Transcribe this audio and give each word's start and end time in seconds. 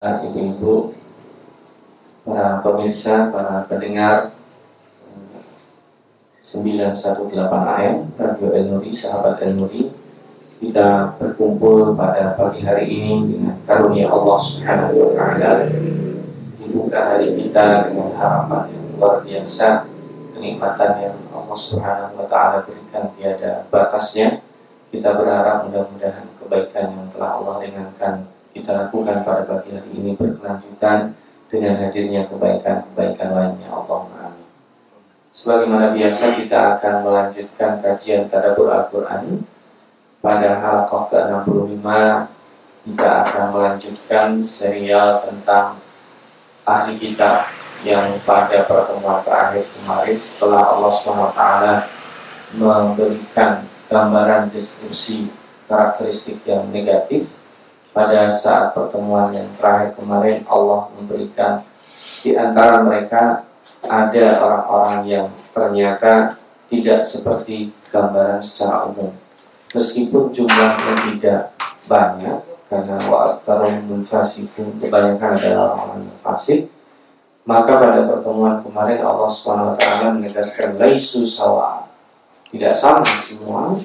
ibu-ibu, 0.00 0.96
para 2.24 2.64
pemirsa, 2.64 3.28
para 3.28 3.68
pendengar 3.68 4.32
918 6.40 7.36
AM 7.36 8.08
Radio 8.16 8.48
El 8.56 8.64
Nuri, 8.72 8.88
sahabat 8.88 9.44
El 9.44 9.60
Nuri. 9.60 9.92
Kita 10.56 11.20
berkumpul 11.20 11.92
pada 11.92 12.32
pagi 12.32 12.64
hari 12.64 12.88
ini 12.88 13.36
dengan 13.36 13.60
karunia 13.68 14.08
Allah 14.08 14.40
Subhanahu 14.40 14.92
wa 14.96 15.08
taala. 15.12 15.68
Dibuka 16.56 17.00
hari 17.12 17.36
kita 17.36 17.92
dengan 17.92 18.16
harapan 18.16 18.72
yang 18.72 18.84
luar 18.96 19.20
biasa 19.20 19.84
kenikmatan 20.32 20.90
yang 20.96 21.16
Allah 21.28 21.56
Subhanahu 21.60 22.16
wa 22.16 22.24
taala 22.24 22.64
berikan 22.64 23.12
tiada 23.20 23.68
batasnya. 23.68 24.40
Kita 24.88 25.12
berharap 25.12 25.68
mudah-mudahan 25.68 26.24
kebaikan 26.40 26.88
yang 26.88 27.08
telah 27.12 27.36
Allah 27.36 27.54
ringankan 27.60 28.39
kita 28.50 28.86
lakukan 28.86 29.22
pada 29.22 29.46
pagi 29.46 29.74
hari 29.74 29.90
ini 29.94 30.18
berkelanjutan 30.18 31.14
dengan 31.50 31.74
hadirnya 31.82 32.26
kebaikan-kebaikan 32.30 33.28
lainnya 33.34 33.68
Allah 33.70 34.06
amin. 34.26 34.46
Sebagaimana 35.30 35.94
biasa 35.94 36.34
kita 36.38 36.78
akan 36.78 36.94
melanjutkan 37.06 37.78
kajian 37.78 38.26
tadabbur 38.26 38.70
Al-Qur'an 38.70 39.46
pada 40.18 40.58
halakoh 40.58 41.06
ke-65 41.08 41.86
kita 42.80 43.08
akan 43.24 43.44
melanjutkan 43.54 44.28
serial 44.42 45.22
tentang 45.22 45.78
ahli 46.66 46.96
kitab 46.96 47.48
yang 47.86 48.20
pada 48.24 48.68
pertemuan 48.68 49.24
terakhir 49.24 49.64
kemarin 49.72 50.18
setelah 50.20 50.76
Allah 50.76 50.92
SWT 50.92 51.42
memberikan 52.56 53.64
gambaran 53.88 54.52
deskripsi 54.52 55.32
karakteristik 55.70 56.42
yang 56.44 56.68
negatif 56.68 57.30
pada 57.90 58.30
saat 58.30 58.72
pertemuan 58.72 59.34
yang 59.34 59.48
terakhir 59.58 59.98
kemarin 59.98 60.46
Allah 60.46 60.90
memberikan 60.94 61.66
di 62.22 62.36
antara 62.38 62.84
mereka 62.86 63.44
ada 63.86 64.26
orang-orang 64.38 65.00
yang 65.08 65.28
ternyata 65.50 66.36
tidak 66.70 67.02
seperti 67.02 67.74
gambaran 67.90 68.38
secara 68.38 68.86
umum. 68.86 69.10
Meskipun 69.74 70.30
jumlahnya 70.30 70.94
tidak 71.10 71.42
banyak 71.86 72.38
karena 72.70 72.96
wa'aktsarum 73.10 74.06
fasikun 74.06 74.78
kebanyakan 74.78 75.30
adalah 75.34 75.74
orang-orang 75.74 76.06
yang 76.06 76.20
fasik 76.22 76.70
maka 77.42 77.82
pada 77.82 78.06
pertemuan 78.06 78.62
kemarin 78.62 79.02
Allah 79.02 79.26
SWT 79.26 79.82
menegaskan 80.14 80.78
laisu 80.78 81.26
sawa 81.26 81.90
tidak 82.50 82.74
sama 82.74 83.06
semua. 83.22 83.78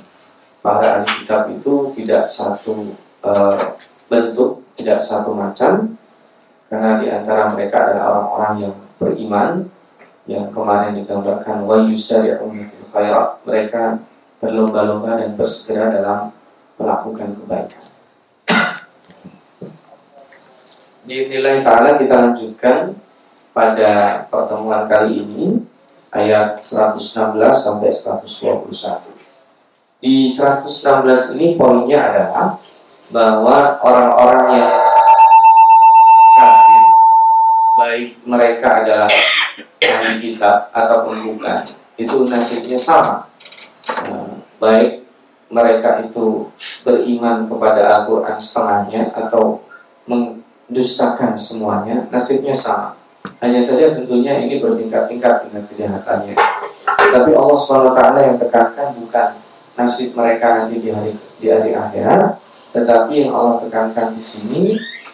Para 0.65 0.97
ahli 1.01 1.05
kitab 1.21 1.45
itu 1.53 1.93
tidak 1.93 2.25
satu 2.25 2.97
uh, 3.21 3.77
bentuk 4.05 4.65
tidak 4.75 5.01
satu 5.01 5.33
macam 5.33 5.97
karena 6.69 6.99
di 6.99 7.07
antara 7.09 7.53
mereka 7.53 7.89
adalah 7.89 8.05
orang-orang 8.11 8.53
yang 8.67 8.75
beriman 8.99 9.51
yang 10.25 10.49
kemarin 10.49 10.97
digambarkan 10.97 11.63
wa 11.69 11.85
khairat 12.95 13.29
mereka 13.43 13.99
berlomba-lomba 14.39 15.19
dan 15.19 15.35
bersegera 15.35 15.91
dalam 15.91 16.19
melakukan 16.79 17.35
kebaikan. 17.39 17.83
Di 21.05 21.29
nilai 21.29 21.61
ta'ala 21.61 22.01
kita 22.01 22.15
lanjutkan 22.17 22.97
pada 23.53 24.25
pertemuan 24.25 24.89
kali 24.89 25.21
ini 25.21 25.61
ayat 26.09 26.57
116 26.57 27.37
sampai 27.53 27.93
121. 27.93 29.13
Di 30.01 30.33
116 30.33 31.37
ini 31.37 31.53
poinnya 31.53 31.99
adalah 32.09 32.57
bahwa 33.13 33.77
orang-orang 33.85 34.45
yang 34.57 34.73
kafir 36.35 36.83
baik 37.77 38.09
mereka 38.25 38.67
adalah 38.81 39.11
ahli 39.83 40.13
kitab 40.17 40.73
ataupun 40.73 41.15
bukan 41.21 41.61
itu 41.95 42.25
nasibnya 42.27 42.79
sama. 42.79 43.29
Eh, 44.09 44.31
baik 44.57 45.05
mereka 45.53 46.01
itu 46.01 46.49
beriman 46.81 47.45
kepada 47.45 47.81
Al-Quran 48.01 48.37
setengahnya 48.41 49.13
atau 49.13 49.61
mendustakan 50.09 51.37
semuanya 51.37 52.09
nasibnya 52.09 52.57
sama. 52.57 52.97
Hanya 53.41 53.61
saja 53.61 53.93
tentunya 53.93 54.37
ini 54.41 54.61
bertingkat-tingkat 54.61 55.49
dengan 55.49 55.63
kejahatannya. 55.69 56.35
Tapi 56.85 57.31
Allah 57.31 57.57
SWT 57.57 58.01
yang 58.21 58.37
tekankan 58.41 58.89
bukan 58.97 59.27
nasib 59.75 60.15
mereka 60.15 60.63
nanti 60.63 60.79
di 60.81 60.89
hari 60.89 61.13
di 61.37 61.47
hari 61.51 61.75
akhirat 61.75 62.39
tetapi 62.75 63.23
yang 63.23 63.31
Allah 63.31 63.63
tekankan 63.63 64.11
di 64.11 64.19
sini 64.19 64.63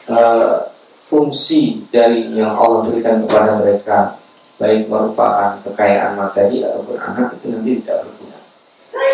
uh, 0.10 0.66
fungsi 1.06 1.86
dari 1.94 2.34
yang 2.34 2.58
Allah 2.58 2.90
berikan 2.90 3.22
kepada 3.22 3.62
mereka 3.62 4.18
baik 4.58 4.90
merupakan 4.90 5.62
kekayaan 5.70 6.18
materi 6.18 6.66
ataupun 6.66 6.98
anak 6.98 7.38
itu 7.38 7.54
nanti 7.54 7.72
tidak 7.82 8.10
berguna. 8.10 8.38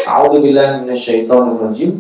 A'udzu 0.07 0.37
billahi 0.39 0.73
minasyaitonir 0.87 1.59
rajim. 1.59 1.91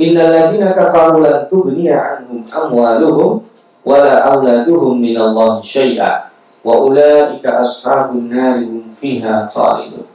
Innal 0.00 0.32
ladzina 0.32 0.72
kafaru 0.72 1.20
lan 1.20 1.44
tughniya 1.52 2.24
anhum 2.24 2.48
amwaluhum 2.48 3.44
wala 3.84 4.24
auladuhum 4.32 4.96
minallahi 4.96 5.60
syai'a 5.60 6.32
wa 6.64 6.72
ulaika 6.88 7.60
ashabun 7.60 8.32
nari 8.32 8.64
hum 8.64 8.88
fiha 8.88 9.44
khalidun. 9.52 10.08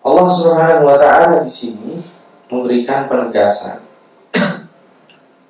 Allah 0.00 0.26
Subhanahu 0.28 0.88
wa 0.88 0.96
taala 0.96 1.44
di 1.44 1.52
sini 1.52 2.00
memberikan 2.48 3.08
penegasan 3.08 3.91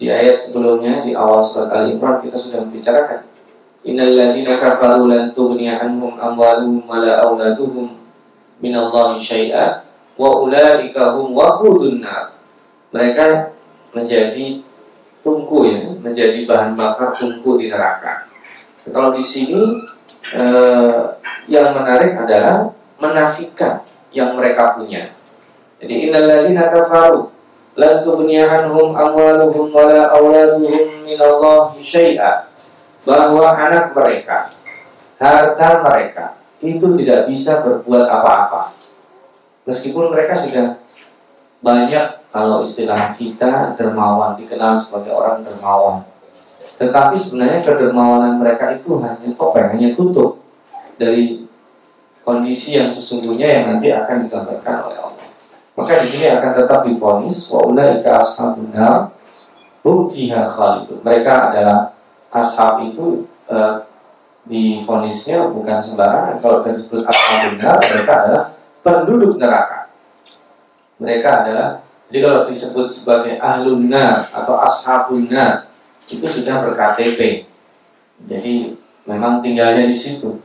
di 0.03 0.11
ayat 0.11 0.35
sebelumnya 0.35 1.07
di 1.07 1.15
awal 1.15 1.47
surat 1.47 1.71
Al 1.71 1.95
Imran 1.95 2.19
kita 2.19 2.35
sudah 2.35 2.67
membicarakan 2.67 3.23
Innal 3.83 4.15
ladzina 4.15 4.63
kafaru 4.63 5.11
lan 5.11 5.35
tughni 5.35 5.67
anhum 5.67 6.15
amwaluhum 6.15 6.87
wala 6.87 7.19
auladuhum 7.19 7.99
minallahi 8.63 9.19
syai'a 9.19 9.83
wa 10.15 10.39
ulaika 10.39 11.19
hum 11.19 11.35
waqudun 11.35 11.99
nar. 11.99 12.31
Mereka 12.95 13.51
menjadi 13.91 14.63
tungku 15.27 15.67
ya, 15.67 15.83
menjadi 15.99 16.47
bahan 16.47 16.79
bakar 16.79 17.19
tungku 17.19 17.59
di 17.59 17.75
neraka. 17.75 18.31
Kalau 18.87 19.11
di 19.11 19.19
sini 19.19 19.83
eh, 20.31 21.03
yang 21.51 21.75
menarik 21.75 22.15
adalah 22.23 22.71
menafikan 23.03 23.83
yang 24.15 24.39
mereka 24.39 24.79
punya. 24.79 25.11
Jadi 25.83 26.07
innal 26.07 26.31
ladzina 26.31 26.71
kafaru 26.71 27.32
lan 27.77 28.05
tughniya 28.05 28.45
anhum 28.49 28.93
amwaluhum 28.93 29.73
wala 29.73 30.13
auladuhum 30.13 31.09
minallahi 31.09 31.81
syai'a 31.81 32.49
bahwa 33.03 33.57
anak 33.57 33.97
mereka 33.97 34.53
harta 35.17 35.69
mereka 35.81 36.25
itu 36.63 36.87
tidak 37.03 37.27
bisa 37.27 37.67
berbuat 37.67 38.07
apa-apa. 38.07 38.75
Meskipun 39.67 40.11
mereka 40.15 40.35
sudah 40.35 40.79
banyak 41.63 42.23
kalau 42.31 42.63
istilah 42.63 43.15
kita 43.15 43.75
dermawan 43.79 44.35
dikenal 44.39 44.75
sebagai 44.75 45.15
orang 45.15 45.43
dermawan. 45.43 46.07
Tetapi 46.79 47.15
sebenarnya 47.15 47.67
kedermawanan 47.67 48.39
mereka 48.39 48.75
itu 48.75 48.99
hanya 49.03 49.31
topeng 49.35 49.75
hanya 49.75 49.95
tutup 49.99 50.43
dari 50.99 51.47
kondisi 52.23 52.79
yang 52.79 52.91
sesungguhnya 52.91 53.47
yang 53.47 53.65
nanti 53.75 53.91
akan 53.91 54.27
digambarkan 54.27 54.75
oleh 54.87 54.99
Allah 55.03 55.12
maka 55.73 56.05
di 56.05 56.07
sini 56.09 56.27
akan 56.29 56.53
tetap 56.53 56.81
difonis 56.85 57.49
wa 57.49 57.65
ulaika 57.65 58.21
ashabun 58.21 58.69
nar 58.77 59.17
hum 59.81 60.09
fiha 60.09 60.45
khalidun. 60.45 61.01
Mereka 61.01 61.33
adalah 61.53 61.97
ashab 62.29 62.85
itu 62.85 63.25
uh, 63.49 63.89
difonisnya 64.45 65.49
bukan 65.49 65.81
sembarangan 65.81 66.37
kalau 66.45 66.61
disebut 66.67 67.09
ashabun 67.09 67.57
nar 67.57 67.81
mereka 67.81 68.13
adalah 68.25 68.45
penduduk 68.85 69.41
neraka. 69.41 69.89
Mereka 71.01 71.29
adalah 71.45 71.69
jadi 72.13 72.19
kalau 72.29 72.41
disebut 72.45 72.87
sebagai 72.93 73.41
ahlun 73.41 73.89
nar 73.89 74.29
atau 74.29 74.61
ashabun 74.61 75.33
nar 75.33 75.73
itu 76.05 76.29
sudah 76.29 76.61
berKTP. 76.61 77.49
Jadi 78.29 78.77
memang 79.09 79.41
tinggalnya 79.41 79.89
di 79.89 79.97
situ. 79.97 80.37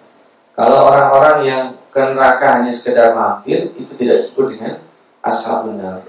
Kalau 0.55 0.87
orang-orang 0.87 1.37
yang 1.43 1.63
ke 1.91 1.99
neraka 1.99 2.61
hanya 2.61 2.71
sekedar 2.71 3.11
mampir 3.11 3.75
itu 3.75 3.91
tidak 3.99 4.23
disebut 4.23 4.55
dengan 4.55 4.86
ashabun 5.27 5.77
nar. 5.77 6.01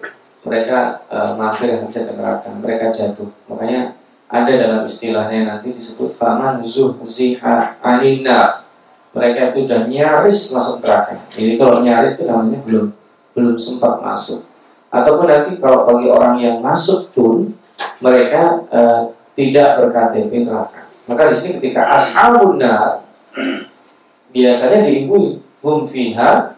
Mereka 0.47 1.05
uh, 1.11 1.31
mampir 1.37 1.75
saja 1.75 2.09
ke 2.09 2.12
neraka, 2.15 2.49
mereka 2.62 2.88
jatuh. 2.94 3.29
Makanya 3.50 3.99
ada 4.29 4.53
dalam 4.55 4.82
istilahnya 4.87 5.44
nanti 5.44 5.75
disebut 5.75 6.17
faman 6.17 6.62
zuhziha 6.65 7.82
anina. 7.82 8.65
Mereka 9.12 9.53
itu 9.53 9.67
sudah 9.67 9.88
nyaris 9.88 10.38
masuk 10.55 10.76
neraka. 10.85 11.19
Jadi 11.32 11.59
kalau 11.59 11.82
nyaris 11.82 12.17
itu 12.17 12.25
namanya 12.29 12.61
belum 12.65 12.87
belum 13.35 13.56
sempat 13.59 14.00
masuk. 14.00 14.47
Ataupun 14.88 15.26
nanti 15.29 15.59
kalau 15.61 15.85
bagi 15.85 16.09
orang 16.09 16.37
yang 16.41 16.56
masuk 16.65 17.12
pun 17.12 17.53
mereka 18.00 18.65
uh, 18.73 19.12
tidak 19.37 19.81
berKTP 19.81 20.49
neraka. 20.49 20.88
Maka 21.09 21.32
di 21.32 21.35
sini 21.35 21.50
ketika 21.61 21.93
ashabun 21.97 22.61
nar 22.61 23.05
biasanya 24.35 24.85
diimbui 24.85 25.41
hum 25.65 25.85
fiha 25.88 26.53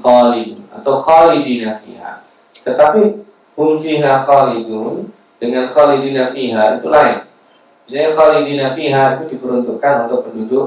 khalidun 0.00 0.63
atau 0.74 0.98
khalidina 0.98 1.78
fiha. 1.78 2.26
Tetapi 2.66 3.22
hum 3.54 3.78
fiha 3.78 4.26
khalidun 4.26 5.08
dengan 5.38 5.70
khalidina 5.70 6.28
fiha 6.34 6.78
itu 6.78 6.90
lain. 6.90 7.22
Misalnya 7.86 8.10
khalidina 8.16 8.66
fiha 8.74 9.04
itu 9.20 9.36
diperuntukkan 9.36 9.94
untuk 10.08 10.26
penduduk 10.26 10.66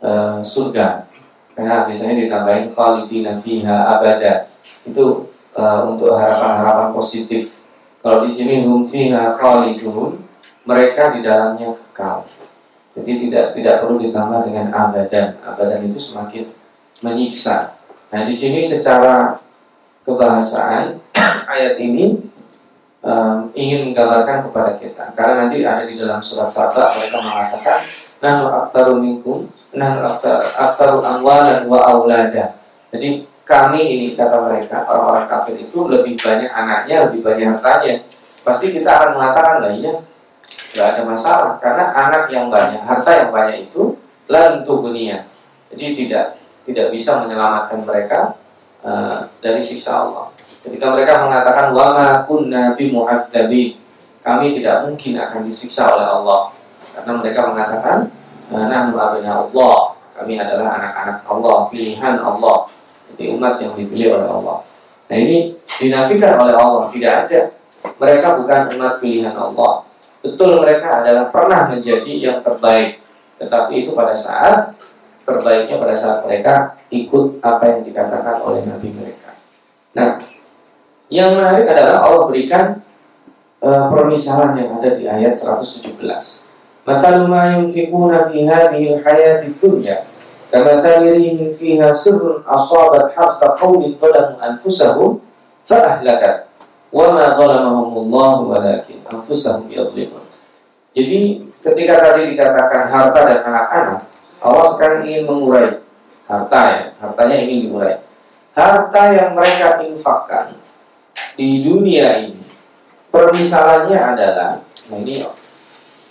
uh, 0.00 0.40
surga. 0.40 1.04
Karena 1.52 1.84
misalnya 1.84 2.24
ditambahin 2.24 2.72
khalidina 2.72 3.36
fiha 3.36 3.98
abada. 3.98 4.48
Itu 4.88 5.28
uh, 5.52 5.80
untuk 5.92 6.16
harapan-harapan 6.16 6.96
positif. 6.96 7.60
Kalau 8.00 8.24
di 8.24 8.30
sini 8.30 8.64
hum 8.64 8.86
fiha 8.86 9.36
khalidun, 9.36 10.22
mereka 10.64 11.12
di 11.12 11.20
dalamnya 11.20 11.74
kekal. 11.74 12.24
Jadi 12.92 13.28
tidak 13.28 13.56
tidak 13.56 13.74
perlu 13.82 13.96
ditambah 13.98 14.40
dengan 14.46 14.70
abadan. 14.70 15.34
Abadan 15.42 15.80
itu 15.88 15.98
semakin 15.98 16.44
menyiksa. 17.02 17.74
Nah, 18.12 18.22
di 18.22 18.34
sini 18.34 18.60
secara 18.60 19.41
kebahasaan 20.06 20.98
ayat 21.54 21.78
ini 21.78 22.18
um, 23.02 23.50
ingin 23.52 23.90
menggambarkan 23.90 24.48
kepada 24.48 24.72
kita. 24.78 25.04
Karena 25.12 25.46
nanti 25.46 25.62
ada 25.62 25.84
di 25.84 25.98
dalam 25.98 26.22
surat 26.22 26.48
Saba 26.48 26.94
mereka 26.96 27.18
mengatakan 27.20 27.78
nahnu 28.22 28.46
aktsaru 28.48 28.94
minkum 29.02 29.50
nahnu 29.74 30.06
aktsaru 30.56 31.02
amwalan 31.02 31.66
wa 31.66 31.78
aulada. 31.90 32.56
Jadi 32.94 33.26
kami 33.42 33.82
ini 33.82 34.06
kata 34.14 34.38
mereka 34.46 34.86
orang-orang 34.86 35.26
kafir 35.26 35.58
itu 35.58 35.78
lebih 35.90 36.14
banyak 36.16 36.50
anaknya, 36.50 37.10
lebih 37.10 37.20
banyak 37.26 37.58
hartanya. 37.58 38.06
Pasti 38.42 38.74
kita 38.74 38.90
akan 38.90 39.10
mengatakan 39.18 39.54
lah 39.62 39.72
iya, 39.74 39.92
nggak 40.74 40.86
ada 40.96 41.02
masalah 41.06 41.52
karena 41.58 41.84
anak 41.94 42.30
yang 42.30 42.50
banyak, 42.50 42.82
harta 42.82 43.10
yang 43.10 43.30
banyak 43.34 43.70
itu 43.70 43.98
lantu 44.30 44.74
dunia. 44.86 45.26
Jadi 45.74 45.84
tidak 46.04 46.38
tidak 46.62 46.86
bisa 46.94 47.18
menyelamatkan 47.22 47.82
mereka 47.82 48.38
uh, 48.82 49.26
dari 49.42 49.62
siksa 49.62 50.06
Allah. 50.06 50.30
Ketika 50.62 50.94
mereka 50.94 51.26
mengatakan 51.26 51.74
wama 51.74 52.22
kunna 52.26 52.78
bimu'adzabin, 52.78 53.82
kami 54.22 54.46
tidak 54.58 54.86
mungkin 54.86 55.18
akan 55.18 55.40
disiksa 55.42 55.90
oleh 55.90 56.06
Allah. 56.06 56.54
Karena 56.94 57.12
mereka 57.18 57.40
mengatakan 57.50 57.98
nahnu 58.52 58.94
Allah, 58.94 59.76
kami 60.14 60.38
adalah 60.38 60.78
anak-anak 60.78 61.18
Allah, 61.26 61.56
pilihan 61.72 62.16
Allah. 62.20 62.68
Jadi 63.12 63.34
umat 63.34 63.58
yang 63.58 63.74
dipilih 63.74 64.20
oleh 64.20 64.28
Allah. 64.28 64.58
Nah 65.10 65.16
ini 65.18 65.58
dinafikan 65.80 66.38
oleh 66.38 66.54
Allah, 66.54 66.86
tidak 66.94 67.12
ada. 67.26 67.40
Mereka 67.98 68.26
bukan 68.38 68.60
umat 68.78 68.94
pilihan 69.02 69.34
Allah. 69.34 69.82
Betul 70.22 70.62
mereka 70.62 71.02
adalah 71.02 71.26
pernah 71.34 71.66
menjadi 71.74 72.12
yang 72.14 72.38
terbaik. 72.46 73.02
Tetapi 73.42 73.72
itu 73.82 73.90
pada 73.90 74.14
saat 74.14 74.78
terbaiknya 75.32 75.80
pada 75.80 75.94
saat 75.96 76.18
mereka 76.28 76.76
ikut 76.92 77.40
apa 77.40 77.64
yang 77.72 77.80
dikatakan 77.82 78.36
oleh 78.44 78.62
Nabi 78.68 78.88
mereka. 78.92 79.32
Nah, 79.96 80.20
yang 81.12 81.36
menarik 81.36 81.68
adalah 81.68 82.04
Allah 82.04 82.24
berikan 82.28 82.64
uh, 83.60 83.88
permisalan 83.92 84.56
yang 84.56 84.80
ada 84.80 84.96
di 84.96 85.04
ayat 85.08 85.36
117. 85.36 85.96
Masalu 86.82 87.22
ma 87.30 87.56
yunfikuna 87.56 88.26
fi 88.28 88.42
hadhihi 88.42 88.98
al-hayati 88.98 89.54
dunya 89.60 90.02
kamathali 90.52 91.16
rihin 91.16 91.48
fiha 91.56 91.88
sirrun 91.96 92.44
asabat 92.44 93.16
harfa 93.16 93.56
qaumin 93.56 93.96
zalamu 93.96 94.36
anfusahum 94.36 95.10
fa 95.64 95.96
ahlakat 95.96 96.52
wa 96.92 97.08
ma 97.16 97.32
zalamahumullah 97.38 98.32
walakin 98.44 99.00
anfusahum 99.08 99.70
yadhlimun. 99.72 100.20
Jadi 100.92 101.48
ketika 101.64 101.94
tadi 102.04 102.36
dikatakan 102.36 102.92
harta 102.92 103.20
dan 103.24 103.40
anak-anak, 103.48 104.11
Allah 104.42 104.66
sekarang 104.74 105.06
ingin 105.06 105.24
mengurai 105.24 105.80
harta 106.26 106.60
ya, 106.74 106.82
hartanya 106.98 107.36
ingin 107.46 107.70
diurai. 107.70 108.02
Harta 108.52 109.02
yang 109.16 109.32
mereka 109.32 109.80
infakkan 109.80 110.58
di 111.38 111.64
dunia 111.64 112.28
ini 112.28 112.42
permisalannya 113.08 113.96
adalah 113.96 114.60
nah 114.92 114.98
ini 114.98 115.24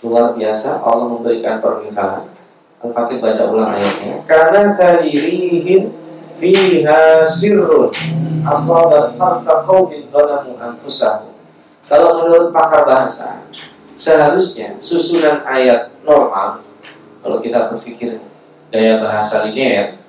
luar 0.02 0.34
biasa 0.34 0.82
Allah 0.82 1.06
memberikan 1.06 1.62
permisalan. 1.62 2.26
Al-Fakir 2.82 3.22
baca 3.22 3.46
ulang 3.46 3.78
ayatnya. 3.78 4.26
Karena 4.26 4.74
tadirihin 4.74 5.94
fiha 6.42 7.22
sirrun 7.22 7.94
asabat 8.42 9.14
harta 9.14 9.54
qawmin 9.62 10.10
dhalamu 10.10 10.58
anfusahu 10.58 11.30
kalau 11.86 12.26
menurut 12.26 12.50
pakar 12.50 12.82
bahasa 12.82 13.46
seharusnya 13.94 14.74
susunan 14.82 15.46
ayat 15.46 15.94
normal 16.02 16.58
kalau 17.22 17.38
kita 17.38 17.70
berpikir 17.70 18.18
daya 18.68 19.00
bahasa 19.00 19.46
linear 19.46 20.02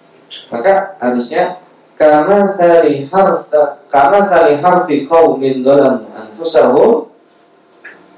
maka 0.50 0.98
harusnya 0.98 1.62
kama 1.94 2.58
thali 2.58 3.06
harta 3.08 3.86
kama 3.88 4.26
thali 4.26 4.58
harfi 4.58 5.06
qaumin 5.06 5.62
dhalam 5.62 6.10
anfusahum 6.12 7.14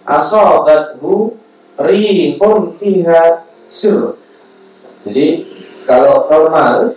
asabathu 0.06 1.36
rihun 1.76 2.72
fiha 2.78 3.44
sir. 3.68 4.16
Jadi 5.04 5.28
kalau 5.84 6.30
normal 6.30 6.96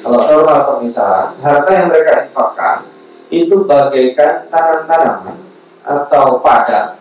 kalau 0.00 0.20
normal 0.24 0.58
pemisahan 0.76 1.36
harta 1.44 1.70
yang 1.70 1.86
mereka 1.92 2.26
infakkan 2.26 2.88
itu 3.30 3.68
bagaikan 3.68 4.48
tanam-tanaman 4.48 5.36
atau 5.84 6.40
padang. 6.40 6.96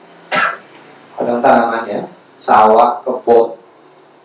Padang 1.15 1.39
tanamannya 1.39 2.11
sawah 2.35 2.99
kebun 3.03 3.58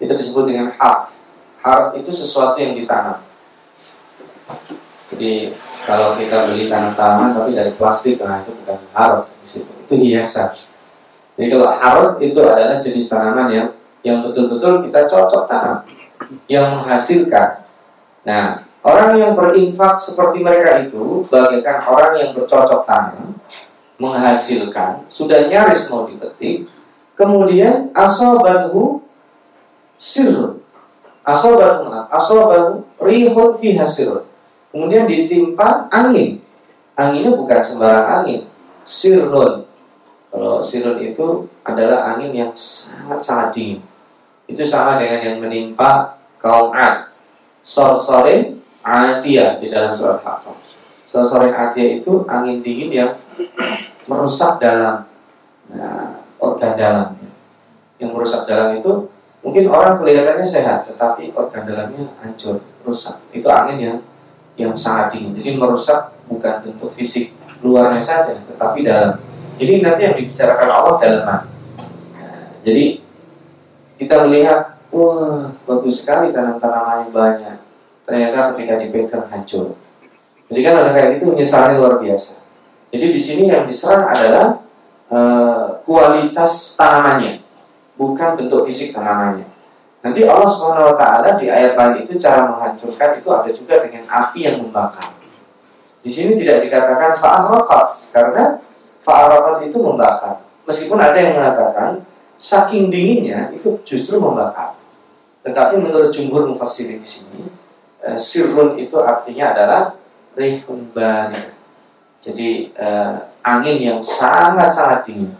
itu 0.04 0.12
disebut 0.12 0.44
dengan 0.52 0.68
harf 0.76 1.16
harf 1.64 1.96
itu 1.96 2.12
sesuatu 2.12 2.60
yang 2.60 2.76
ditanam 2.76 3.24
jadi 5.14 5.54
kalau 5.84 6.16
kita 6.16 6.48
beli 6.48 6.66
tanam-tanaman 6.66 7.36
tapi 7.36 7.50
dari 7.52 7.72
plastik, 7.76 8.16
nah 8.24 8.40
itu 8.40 8.56
bukan 8.64 8.80
harf 8.96 9.28
di 9.44 9.46
situ. 9.46 9.72
Itu 9.84 9.94
hiasan. 10.00 10.50
Jadi 11.36 11.46
kalau 11.52 11.68
harf 11.70 12.10
itu 12.24 12.40
adalah 12.40 12.80
jenis 12.80 13.06
tanaman 13.06 13.48
yang 13.52 13.68
yang 14.04 14.24
betul-betul 14.24 14.84
kita 14.88 15.04
cocok 15.08 15.44
tanam, 15.44 15.84
yang 16.48 16.80
menghasilkan. 16.80 17.68
Nah, 18.24 18.64
orang 18.80 19.20
yang 19.20 19.32
berinfak 19.36 20.00
seperti 20.00 20.40
mereka 20.40 20.88
itu 20.88 21.28
bagaikan 21.28 21.84
orang 21.84 22.12
yang 22.20 22.30
bercocok 22.32 22.84
tanam, 22.88 23.36
menghasilkan, 24.00 25.04
sudah 25.08 25.48
nyaris 25.48 25.88
mau 25.88 26.08
dipetik, 26.08 26.68
kemudian 27.16 27.92
asobahu 27.92 29.03
sirrun. 29.98 30.60
Asobahu, 31.24 31.88
asobahu 32.12 32.84
rihun 33.00 33.56
fi 33.56 33.80
hasirun 33.80 34.28
Kemudian 34.74 35.06
ditimpa 35.06 35.88
angin. 35.88 36.42
Anginnya 36.98 37.32
bukan 37.38 37.60
sembarang 37.62 38.06
angin, 38.20 38.42
sirun. 38.82 39.62
Kalau 40.34 40.58
sirun 40.66 40.98
itu 40.98 41.46
adalah 41.62 42.10
angin 42.10 42.34
yang 42.34 42.50
sangat-sangat 42.50 43.54
dingin. 43.54 43.80
Itu 44.50 44.66
sama 44.66 44.98
dengan 44.98 45.22
yang 45.22 45.38
menimpa 45.38 46.18
kaum 46.42 46.74
Ad. 46.74 47.14
Sorsorin 47.64 48.60
Atia 48.84 49.56
di 49.62 49.72
dalam 49.72 49.94
surat 49.94 50.20
Haqqah. 50.20 50.58
Sorsorin 51.08 51.54
Atia 51.54 52.02
itu 52.02 52.26
angin 52.28 52.60
dingin 52.60 52.90
yang 52.92 53.10
merusak 54.10 54.58
dalam 54.58 55.06
nah, 55.70 56.18
organ 56.42 56.74
dalam. 56.76 57.08
Yang 57.96 58.10
merusak 58.10 58.42
dalam 58.44 58.74
itu 58.76 59.08
mungkin 59.44 59.68
orang 59.68 60.00
kelihatannya 60.00 60.48
sehat, 60.48 60.88
tetapi 60.88 61.36
organ 61.36 61.68
dalamnya 61.68 62.08
hancur, 62.24 62.64
rusak. 62.82 63.20
Itu 63.30 63.46
angin 63.52 63.76
yang 63.78 63.98
yang 64.56 64.72
sangat 64.72 65.14
dingin. 65.14 65.36
Jadi 65.36 65.60
merusak 65.60 66.16
bukan 66.24 66.64
bentuk 66.64 66.90
fisik 66.96 67.36
luarnya 67.60 68.00
saja, 68.00 68.32
tetapi 68.34 68.80
dalam. 68.80 69.20
Jadi 69.60 69.72
nanti 69.84 70.00
yang 70.02 70.16
dibicarakan 70.18 70.68
Allah 70.72 70.94
dalam 70.98 71.24
Nah, 71.28 71.46
jadi 72.66 73.04
kita 74.00 74.26
melihat, 74.26 74.80
wah 74.90 75.52
bagus 75.68 76.02
sekali 76.02 76.34
tanam-tanaman 76.34 77.06
yang 77.06 77.12
banyak. 77.14 77.56
Ternyata 78.04 78.52
ketika 78.56 78.74
dipegang 78.80 79.26
hancur. 79.30 79.78
Jadi 80.50 80.60
kan 80.60 80.74
ada 80.76 80.90
kayak 80.92 81.10
itu 81.20 81.26
misalnya 81.32 81.80
luar 81.80 82.02
biasa. 82.02 82.44
Jadi 82.92 83.06
di 83.10 83.20
sini 83.20 83.44
yang 83.48 83.64
diserang 83.64 84.12
adalah 84.12 84.60
uh, 85.08 85.82
kualitas 85.88 86.76
tanamannya, 86.76 87.42
bukan 87.94 88.38
bentuk 88.38 88.66
fisik 88.66 88.94
tanamannya. 88.94 89.46
Nanti 90.04 90.20
Allah 90.28 90.92
taala 91.00 91.40
di 91.40 91.48
ayat 91.48 91.72
lain 91.80 92.04
itu 92.04 92.20
cara 92.20 92.44
menghancurkan 92.44 93.16
itu 93.16 93.28
ada 93.32 93.48
juga 93.48 93.80
dengan 93.80 94.04
api 94.04 94.44
yang 94.44 94.60
membakar. 94.60 95.16
Di 96.04 96.12
sini 96.12 96.36
tidak 96.36 96.68
dikatakan 96.68 97.16
fa'araqat 97.16 98.12
karena 98.12 98.60
fa'araqat 99.00 99.64
itu 99.64 99.80
membakar. 99.80 100.44
Meskipun 100.68 101.00
ada 101.00 101.16
yang 101.16 101.40
mengatakan 101.40 102.04
saking 102.36 102.92
dinginnya 102.92 103.48
itu 103.56 103.80
justru 103.88 104.20
membakar. 104.20 104.76
Tetapi 105.40 105.80
menurut 105.80 106.12
jumhur 106.12 106.52
mufassirin 106.52 107.00
di 107.00 107.08
sini 107.08 107.48
eh, 108.04 108.20
sirrun 108.20 108.76
itu 108.76 109.00
artinya 109.00 109.56
adalah 109.56 109.82
rihun. 110.36 110.92
Jadi 112.20 112.76
eh, 112.76 113.14
angin 113.40 113.76
yang 113.80 114.00
sangat-sangat 114.04 115.08
dingin. 115.08 115.32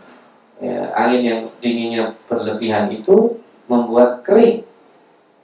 Ya, 0.63 0.95
angin 0.95 1.23
yang 1.27 1.41
dinginnya 1.59 2.15
berlebihan 2.31 2.87
itu 2.95 3.43
membuat 3.67 4.23
kering. 4.23 4.63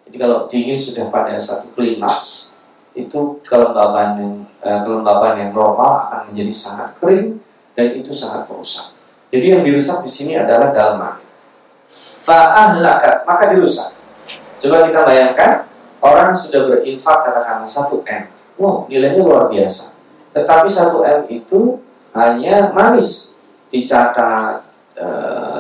Jadi 0.07 0.17
kalau 0.17 0.47
dingin 0.47 0.79
sudah 0.79 1.11
pada 1.11 1.35
satu 1.38 1.71
klimaks, 1.75 2.55
itu 2.95 3.38
kelembaban 3.47 4.19
yang 4.19 4.35
eh, 4.62 4.81
kelembaban 4.83 5.38
yang 5.38 5.50
normal 5.55 6.07
akan 6.07 6.31
menjadi 6.31 6.52
sangat 6.55 6.88
kering 6.99 7.38
dan 7.79 7.87
itu 7.95 8.11
sangat 8.11 8.47
merusak. 8.50 8.95
Jadi 9.31 9.47
yang 9.47 9.62
dirusak 9.62 10.02
di 10.02 10.11
sini 10.11 10.35
adalah 10.35 10.75
dalma. 10.75 11.23
fa'ahlakat 12.21 13.25
maka 13.25 13.45
dirusak. 13.55 13.97
Coba 14.61 14.87
kita 14.87 15.02
bayangkan 15.09 15.64
orang 16.05 16.37
sudah 16.37 16.69
berinfak 16.69 17.19
katakanlah 17.25 17.67
1 17.67 17.97
M. 18.07 18.25
Wow, 18.61 18.85
nilainya 18.93 19.25
luar 19.25 19.49
biasa. 19.49 19.97
Tetapi 20.37 20.69
1 20.69 21.00
M 21.00 21.21
itu 21.33 21.81
hanya 22.12 22.75
manis 22.76 23.35
dicatat 23.73 24.70
e, 25.00 25.07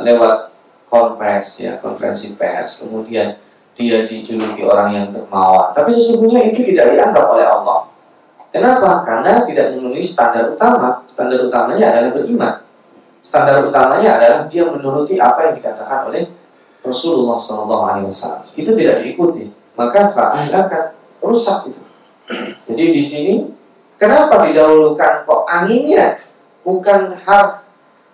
lewat 0.04 0.52
konferensi 0.92 1.64
ya, 1.64 1.80
konferensi 1.80 2.36
pers. 2.36 2.84
Kemudian 2.84 3.40
dia 3.72 4.04
dijuluki 4.04 4.60
orang 4.68 4.92
yang 4.92 5.06
dermawan. 5.08 5.72
Tapi 5.72 5.88
sesungguhnya 5.88 6.52
itu 6.52 6.60
tidak 6.68 6.92
dianggap 6.92 7.24
oleh 7.32 7.46
Allah. 7.48 7.88
Kenapa? 8.50 9.06
Karena 9.06 9.46
tidak 9.46 9.72
memenuhi 9.78 10.02
standar 10.02 10.52
utama. 10.52 11.06
Standar 11.06 11.38
utamanya 11.40 11.86
adalah 11.94 12.10
beriman. 12.12 12.54
Standar 13.22 13.62
utamanya 13.62 14.18
adalah 14.18 14.38
dia 14.50 14.66
menuruti 14.66 15.16
apa 15.16 15.48
yang 15.48 15.54
dikatakan 15.56 16.10
oleh 16.10 16.26
Rasulullah 16.82 17.38
SAW. 17.38 18.10
Itu 18.58 18.74
tidak 18.74 19.06
diikuti. 19.06 19.48
Maka 19.78 20.10
fa'ahlakat 20.10 20.98
rusak 21.22 21.70
itu. 21.70 21.82
Jadi 22.66 22.84
di 22.90 23.02
sini 23.02 23.34
kenapa 23.96 24.44
didahulukan 24.44 25.24
kok 25.24 25.42
anginnya 25.46 26.18
bukan 26.66 27.16
harf? 27.22 27.69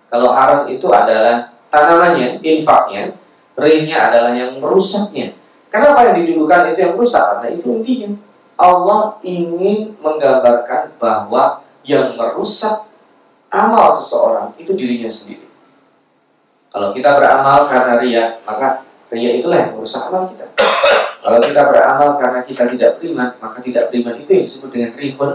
Kalau 0.07 0.31
harf 0.31 0.71
itu 0.71 0.87
adalah 0.87 1.51
tanamannya, 1.67 2.39
infaknya, 2.39 3.11
rehnya 3.59 4.07
adalah 4.07 4.31
yang 4.31 4.55
merusaknya. 4.59 5.35
Kenapa 5.67 6.07
yang 6.07 6.23
didulukan 6.23 6.71
itu 6.71 6.79
yang 6.79 6.95
rusak? 6.95 7.19
Karena 7.19 7.47
itu 7.51 7.67
intinya. 7.75 8.09
Allah 8.57 9.21
ingin 9.21 9.93
menggambarkan 10.01 10.97
bahwa 10.97 11.61
yang 11.85 12.17
merusak 12.17 12.89
amal 13.53 13.91
seseorang 13.93 14.55
itu 14.57 14.73
dirinya 14.73 15.11
sendiri. 15.11 15.45
Kalau 16.73 16.89
kita 16.95 17.19
beramal 17.19 17.69
karena 17.69 17.93
ria, 18.01 18.25
maka 18.47 18.81
ria 19.13 19.37
itulah 19.37 19.61
yang 19.61 19.71
merusak 19.77 20.09
amal 20.09 20.25
kita. 20.31 20.49
Kalau 21.21 21.39
kita 21.43 21.61
beramal 21.67 22.09
karena 22.17 22.39
kita 22.41 22.63
tidak 22.71 22.97
beriman, 22.97 23.35
maka 23.37 23.59
tidak 23.59 23.91
beriman 23.91 24.15
itu 24.23 24.29
yang 24.31 24.43
disebut 24.47 24.69
dengan 24.71 24.91
rifun 24.95 25.31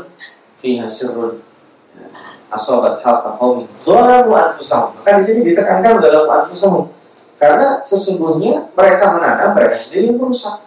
fiha 0.59 0.87
sirrun 0.89 1.45
asobat 2.53 3.01
halfa 3.01 3.35
qaumin 3.41 3.67
dzalamu 3.81 4.37
anfusahum. 4.37 4.93
Maka 5.01 5.19
di 5.19 5.25
sini 5.25 5.41
ditekankan 5.53 5.99
dalam 5.99 6.29
anfusahum. 6.29 6.93
Karena 7.41 7.83
sesungguhnya 7.83 8.71
mereka 8.77 9.19
menanam, 9.19 9.51
mereka 9.57 9.75
sendiri 9.75 10.15
yang 10.15 10.21
merusak. 10.21 10.63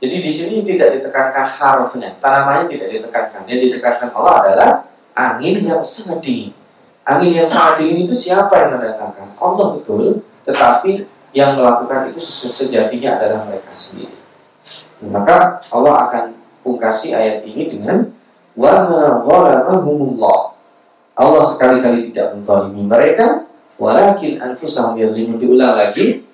Jadi 0.00 0.16
di 0.20 0.30
sini 0.32 0.56
tidak 0.64 1.00
ditekankan 1.00 1.44
harfnya, 1.44 2.12
tanamannya 2.20 2.68
tidak 2.68 2.88
ditekankan. 2.92 3.40
Yang 3.48 3.58
ditekankan 3.68 4.08
Allah 4.12 4.34
adalah 4.44 4.70
angin 5.16 5.64
yang 5.64 5.80
sangat 5.80 6.20
dingin. 6.20 6.52
Angin 7.04 7.32
yang 7.36 7.48
sangat 7.48 7.80
dingin 7.80 8.04
itu 8.04 8.12
siapa 8.12 8.52
yang 8.60 8.76
mendatangkan? 8.76 9.36
Allah 9.40 9.66
betul, 9.76 10.24
tetapi 10.44 11.08
yang 11.36 11.56
melakukan 11.56 12.10
itu 12.12 12.20
sejatinya 12.20 13.16
adalah 13.16 13.46
mereka 13.48 13.72
sendiri. 13.72 14.16
Maka 15.08 15.64
Allah 15.72 15.94
akan 16.08 16.24
pungkasi 16.60 17.16
ayat 17.16 17.48
ini 17.48 17.72
dengan 17.72 18.12
wa 18.56 18.72
ma 18.88 19.04
Allah 21.20 21.44
sekali-kali 21.44 22.08
tidak 22.08 22.32
menzalimi 22.32 22.88
mereka, 22.88 23.44
walakin 23.76 24.40
anfusahum 24.40 24.96
yadlimun 24.96 25.36
diulang 25.36 25.76
lagi. 25.76 26.24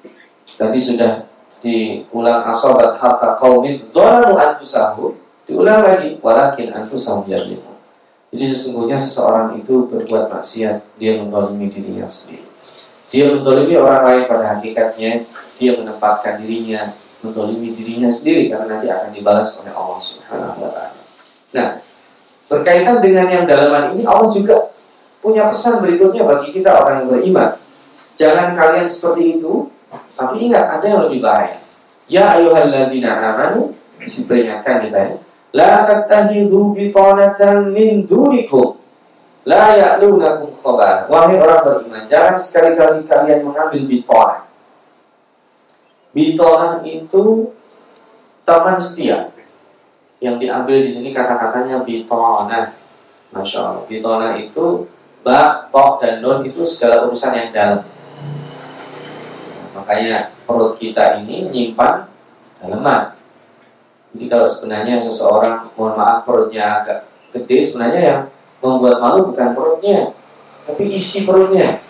Tadi 0.47 0.79
sudah 0.79 1.27
diulang 1.59 2.47
asobat 2.47 3.01
harta 3.01 3.35
kaumin 3.41 3.89
dhalamu 3.91 4.37
anfusahu 4.37 5.17
diulang 5.49 5.83
lagi 5.83 6.21
walakin 6.21 6.71
anfusahum 6.71 7.25
yadlimun 7.27 7.75
jadi 8.31 8.45
sesungguhnya 8.53 8.95
seseorang 9.01 9.57
itu 9.59 9.89
berbuat 9.89 10.29
maksiat 10.31 10.85
dia 11.01 11.19
mendolimi 11.19 11.73
dirinya 11.73 12.05
sendiri 12.05 12.47
dia 13.09 13.33
mendolimi 13.33 13.75
orang 13.79 14.03
lain 14.05 14.23
pada 14.29 14.45
hakikatnya 14.59 15.25
dia 15.57 15.73
menempatkan 15.75 16.45
dirinya 16.45 16.93
mendolimi 17.25 17.73
dirinya 17.73 18.11
sendiri 18.13 18.53
karena 18.53 18.77
nanti 18.77 18.87
akan 18.93 19.11
dibalas 19.11 19.49
oleh 19.65 19.73
Allah 19.73 19.99
Subhanahu 19.99 20.63
wa 20.63 20.71
taala. 20.71 21.01
Nah, 21.57 21.69
berkaitan 22.47 23.01
dengan 23.01 23.27
yang 23.33 23.45
dalaman 23.49 23.97
ini 23.97 24.05
Allah 24.05 24.29
juga 24.31 24.76
punya 25.27 25.51
pesan 25.51 25.83
berikutnya 25.83 26.23
bagi 26.23 26.55
kita 26.55 26.71
orang 26.71 27.03
yang 27.03 27.09
beriman. 27.11 27.51
Jangan 28.15 28.55
kalian 28.55 28.87
seperti 28.87 29.43
itu 29.43 29.67
tapi 30.15 30.47
ingat 30.47 30.79
ada 30.79 30.87
yang 30.87 31.03
lebih 31.11 31.19
bahaya. 31.27 31.59
Ya 32.07 32.39
ayyuhalladzina 32.39 33.11
amanu 33.19 33.75
diperingatkan 33.99 34.87
kita 34.87 34.99
ya. 35.03 35.15
La 35.51 35.83
tattakhidhu 35.83 36.79
bitanatan 36.79 37.75
min 37.75 38.07
dunikum 38.07 38.79
la 39.43 39.75
ya'lunakum 39.75 40.55
khabar. 40.55 41.11
Wahai 41.11 41.43
orang 41.43 41.63
beriman, 41.67 42.03
jangan 42.07 42.39
sekali-kali 42.39 43.03
kalian 43.07 43.43
mengambil 43.43 43.83
bitanah. 43.83 44.41
Bitanah 46.15 46.87
itu 46.87 47.51
teman 48.47 48.79
setia. 48.79 49.35
Yang 50.23 50.49
diambil 50.49 50.79
di 50.87 50.91
sini 50.91 51.11
kata-katanya 51.11 51.83
bitanah. 51.83 52.75
Masya 53.35 53.59
Allah. 53.59 53.85
Bitanah 53.91 54.33
itu 54.39 54.87
ba, 55.27 55.67
tok, 55.75 55.99
dan 55.99 56.23
nun 56.23 56.47
itu 56.47 56.63
segala 56.63 57.03
urusan 57.11 57.35
yang 57.35 57.51
dalam 57.51 57.83
Makanya 59.75 60.31
perut 60.47 60.79
kita 60.79 61.19
ini 61.21 61.51
nyimpan 61.51 62.07
daleman. 62.63 63.13
Jadi 64.15 64.25
kalau 64.33 64.47
sebenarnya 64.49 65.03
seseorang, 65.03 65.69
mohon 65.77 65.99
maaf 65.99 66.25
perutnya 66.25 66.81
agak 66.81 67.11
gede, 67.37 67.61
sebenarnya 67.61 68.01
yang 68.01 68.21
membuat 68.65 69.05
malu 69.05 69.29
bukan 69.29 69.53
perutnya, 69.53 70.17
tapi 70.65 70.97
isi 70.97 71.29
perutnya. 71.29 71.85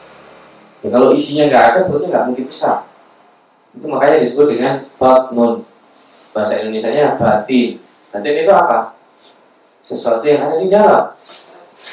Ya, 0.82 0.88
kalau 0.90 1.14
isinya 1.14 1.46
nggak 1.46 1.64
ada, 1.70 1.78
perutnya 1.86 2.08
nggak 2.10 2.26
mungkin 2.26 2.46
besar. 2.50 2.90
Itu 3.70 3.86
makanya 3.86 4.18
disebut 4.18 4.46
dengan 4.50 4.74
batnun. 4.98 5.62
Bahasa 6.34 6.58
Indonesia-nya 6.58 7.14
batin. 7.14 7.78
Batin 8.10 8.42
itu 8.42 8.50
apa? 8.50 8.98
Sesuatu 9.86 10.26
yang 10.26 10.50
ada 10.50 10.58
di 10.58 10.66
dalam. 10.66 11.14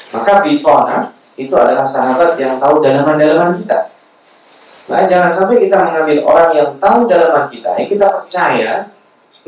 Maka 0.09 0.41
bitona 0.41 1.12
itu 1.39 1.53
adalah 1.53 1.85
sahabat 1.85 2.37
yang 2.37 2.61
tahu 2.61 2.83
dalaman-dalaman 2.83 3.57
kita. 3.61 3.89
Nah, 4.83 5.07
jangan 5.07 5.31
sampai 5.31 5.63
kita 5.63 5.79
mengambil 5.79 6.17
orang 6.27 6.49
yang 6.53 6.69
tahu 6.77 7.07
dalaman 7.07 7.45
kita, 7.47 7.69
yang 7.79 7.87
kita 7.87 8.07
percaya 8.19 8.71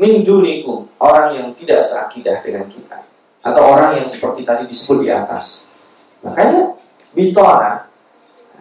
min 0.00 0.24
dunikum, 0.24 0.88
orang 0.96 1.36
yang 1.36 1.46
tidak 1.52 1.84
seakidah 1.84 2.40
dengan 2.40 2.66
kita 2.68 3.04
atau 3.44 3.62
orang 3.62 4.02
yang 4.02 4.06
seperti 4.08 4.42
tadi 4.42 4.66
disebut 4.66 5.06
di 5.06 5.08
atas. 5.12 5.76
Makanya 6.24 6.74
bitora 7.14 7.86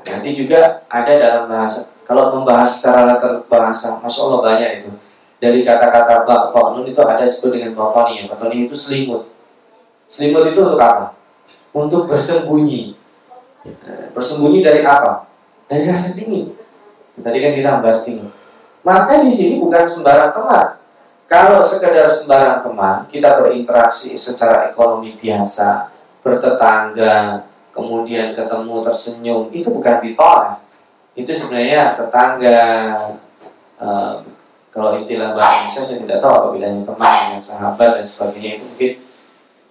nanti 0.05 0.29
juga 0.37 0.85
ada 0.85 1.13
dalam 1.17 1.49
bahasa 1.49 1.95
kalau 2.05 2.37
membahas 2.37 2.77
secara 2.77 3.09
latar 3.09 3.41
bahasa, 3.49 3.97
masya 3.97 4.29
Allah 4.29 4.39
banyak 4.45 4.69
itu. 4.81 4.89
Dari 5.41 5.65
kata-kata 5.65 6.29
batonun 6.53 6.85
itu 6.85 7.01
ada 7.01 7.25
disebut 7.25 7.57
dengan 7.57 7.73
batoni. 7.73 8.29
Batoni 8.29 8.69
itu 8.69 8.77
selimut. 8.77 9.25
Selimut 10.05 10.53
itu 10.53 10.61
untuk 10.61 10.77
apa? 10.77 11.17
Untuk 11.73 12.05
bersembunyi. 12.05 12.93
Eh, 13.65 14.13
bersembunyi 14.13 14.61
dari 14.61 14.85
apa? 14.85 15.25
Dari 15.65 15.89
rasa 15.89 16.13
dingin. 16.13 16.53
Tadi 17.17 17.37
kan 17.41 17.51
kita 17.57 17.81
bahas 17.81 18.05
ini. 18.05 18.29
Maka 18.85 19.25
di 19.25 19.31
sini 19.33 19.57
bukan 19.57 19.89
sembarang 19.89 20.29
teman. 20.29 20.67
Kalau 21.25 21.65
sekedar 21.65 22.05
sembarang 22.05 22.61
teman, 22.61 23.09
kita 23.09 23.41
berinteraksi 23.41 24.13
secara 24.13 24.69
ekonomi 24.69 25.17
biasa, 25.17 25.89
bertetangga, 26.21 27.49
kemudian 27.73 28.37
ketemu 28.37 28.75
tersenyum, 28.85 29.49
itu 29.49 29.73
bukan 29.73 30.05
ditolak. 30.05 30.61
Itu 31.17 31.33
sebenarnya 31.33 31.97
tetangga. 31.97 32.61
Uh, 33.81 34.21
kalau 34.69 34.91
istilah 34.91 35.31
bahasa 35.31 35.87
saya 35.87 36.03
tidak 36.03 36.19
tahu 36.19 36.31
apa 36.35 36.47
bedanya 36.51 36.83
teman 36.83 37.15
dengan 37.31 37.39
sahabat 37.39 37.89
dan 37.95 38.05
sebagainya 38.05 38.59
itu 38.59 38.63
mungkin 38.67 38.91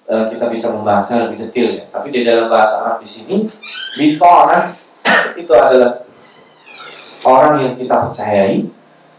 uh, 0.09 0.25
kita 0.29 0.49
bisa 0.53 0.73
membahasnya 0.73 1.29
lebih 1.29 1.49
detail 1.49 1.69
ya. 1.81 1.85
Tapi 1.89 2.09
di 2.13 2.21
dalam 2.25 2.47
bahasa 2.53 2.85
Arab 2.85 2.97
di 3.01 3.09
sini, 3.09 3.37
bitona 3.97 4.73
itu 5.41 5.53
adalah 5.53 6.05
orang 7.25 7.55
yang 7.65 7.75
kita 7.77 7.95
percayai, 8.09 8.69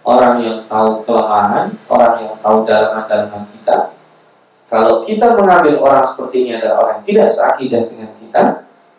orang 0.06 0.36
yang 0.42 0.58
tahu 0.70 1.02
kelemahan, 1.04 1.74
orang 1.90 2.14
yang 2.22 2.36
tahu 2.40 2.58
dalaman-dalaman 2.64 3.44
kita. 3.58 3.96
Kalau 4.66 5.06
kita 5.06 5.38
mengambil 5.38 5.78
orang 5.78 6.06
seperti 6.06 6.46
ini 6.46 6.52
adalah 6.58 6.76
orang 6.82 6.94
yang 7.02 7.06
tidak 7.06 7.28
seakidah 7.34 7.82
dengan 7.86 8.10
kita, 8.18 8.44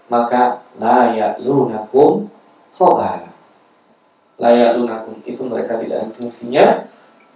maka 0.07 0.62
layak 0.78 1.43
lunakum 1.43 2.31
khobala. 2.71 3.35
Layak 4.37 4.78
lunakum 4.78 5.19
itu 5.26 5.43
mereka 5.43 5.81
tidak 5.81 6.12
intinya 6.21 6.87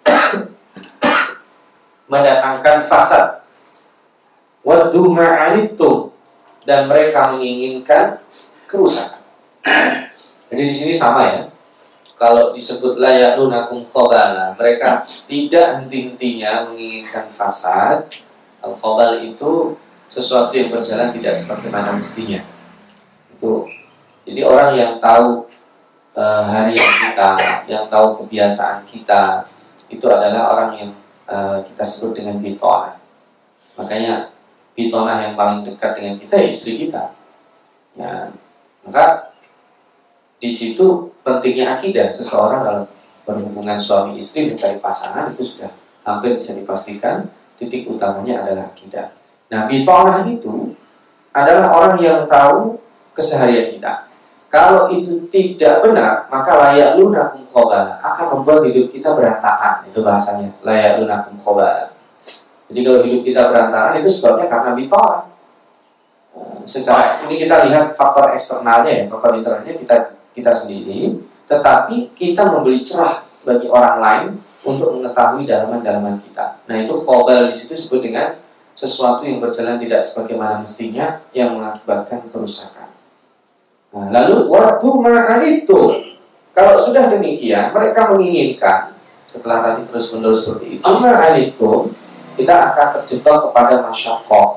mendatangkan 2.11 2.87
fasad. 2.87 3.40
Wadu 4.61 5.09
ma'alitum 5.09 6.13
dan 6.69 6.85
mereka 6.85 7.33
menginginkan 7.33 8.21
kerusakan. 8.69 9.21
Jadi 10.51 10.63
di 10.67 10.75
sini 10.75 10.93
sama 10.93 11.23
ya. 11.27 11.41
Kalau 12.21 12.53
disebut 12.53 13.01
layalunakum 13.01 13.81
khobala 13.89 14.53
mereka 14.53 15.01
tidak 15.25 15.81
henti-hentinya 15.81 16.69
menginginkan 16.69 17.33
fasad. 17.33 18.05
Al 18.61 18.77
khobal 18.77 19.25
itu 19.25 19.73
sesuatu 20.13 20.53
yang 20.53 20.69
berjalan 20.69 21.09
tidak 21.17 21.33
seperti 21.33 21.73
mana 21.73 21.97
mestinya. 21.97 22.45
Itu. 23.33 23.65
Jadi 24.29 24.41
orang 24.45 24.77
yang 24.77 24.93
tahu 25.01 25.49
uh, 26.13 26.45
harian 26.45 26.93
kita, 27.01 27.31
yang 27.65 27.89
tahu 27.89 28.21
kebiasaan 28.21 28.85
kita, 28.85 29.49
itu 29.89 30.05
adalah 30.05 30.53
orang 30.53 30.71
yang 30.77 30.91
uh, 31.25 31.65
kita 31.65 31.81
sebut 31.81 32.21
dengan 32.21 32.37
bitonah. 32.37 33.01
Makanya 33.81 34.29
bitonah 34.75 35.19
yang 35.25 35.35
paling 35.35 35.67
dekat 35.67 35.99
dengan 35.99 36.15
kita 36.19 36.35
ya 36.41 36.47
istri 36.49 36.73
kita. 36.87 37.15
Ya, 37.99 38.31
maka 38.87 39.35
di 40.41 40.49
situ 40.49 41.13
pentingnya 41.21 41.77
akidah 41.77 42.09
seseorang 42.09 42.61
dalam 42.65 42.85
berhubungan 43.29 43.77
suami 43.77 44.17
istri 44.17 44.49
mencari 44.49 44.81
pasangan 44.81 45.31
itu 45.37 45.45
sudah 45.45 45.71
hampir 46.03 46.41
bisa 46.41 46.57
dipastikan 46.57 47.29
titik 47.61 47.87
utamanya 47.87 48.43
adalah 48.43 48.73
akidah. 48.73 49.13
Nah, 49.53 49.69
bitonah 49.69 50.25
itu 50.25 50.73
adalah 51.31 51.71
orang 51.77 51.95
yang 52.01 52.25
tahu 52.25 52.81
keseharian 53.13 53.77
kita. 53.77 54.09
Kalau 54.51 54.91
itu 54.91 55.31
tidak 55.31 55.87
benar, 55.87 56.27
maka 56.27 56.59
layak 56.59 56.99
lunakum 56.99 57.47
khobala 57.47 58.03
akan 58.03 58.27
membuat 58.35 58.67
hidup 58.67 58.91
kita 58.91 59.15
berantakan. 59.15 59.87
Itu 59.87 60.03
bahasanya, 60.03 60.51
layak 60.67 60.99
lunakum 60.99 61.39
khobala. 61.39 61.95
Jadi 62.71 62.81
kalau 62.87 63.01
hidup 63.03 63.23
kita 63.27 63.43
berantakan 63.51 63.99
itu 63.99 64.11
sebabnya 64.11 64.47
karena 64.47 64.71
bitonah. 64.79 65.23
Eh, 66.39 66.59
secara 66.71 67.27
ini 67.27 67.35
kita 67.43 67.67
lihat 67.67 67.99
faktor 67.99 68.31
eksternalnya 68.31 68.93
ya, 68.95 69.05
faktor 69.11 69.35
internalnya 69.35 69.75
kita 69.75 70.15
kita 70.31 70.55
sendiri, 70.55 71.19
tetapi 71.51 72.15
kita 72.15 72.47
membeli 72.47 72.87
cerah 72.87 73.27
bagi 73.43 73.67
orang 73.67 73.97
lain 73.99 74.27
untuk 74.63 74.95
mengetahui 74.95 75.51
dalaman-dalaman 75.51 76.23
kita. 76.23 76.63
Nah 76.71 76.77
itu 76.79 76.95
khobal 76.95 77.51
di 77.51 77.55
situ 77.59 77.75
disebut 77.75 78.01
dengan 78.07 78.39
sesuatu 78.79 79.27
yang 79.27 79.43
berjalan 79.43 79.77
tidak 79.83 80.01
sebagaimana 80.07 80.63
mestinya 80.63 81.21
yang 81.35 81.59
mengakibatkan 81.59 82.31
kerusakan. 82.31 82.89
Nah, 83.91 84.07
lalu 84.15 84.47
waktu 84.47 84.87
makan 84.87 85.41
itu 85.51 85.81
kalau 86.55 86.79
sudah 86.79 87.11
demikian 87.11 87.75
mereka 87.75 88.15
menginginkan 88.15 88.95
setelah 89.27 89.63
tadi 89.63 89.83
terus 89.91 90.15
menerus 90.15 90.47
seperti 90.47 90.79
itu 90.79 90.87
makan 90.87 91.35
itu 91.39 91.71
kita 92.35 92.55
akan 92.73 92.87
terjebak 93.01 93.37
kepada 93.51 93.75
masyarakat 93.87 94.49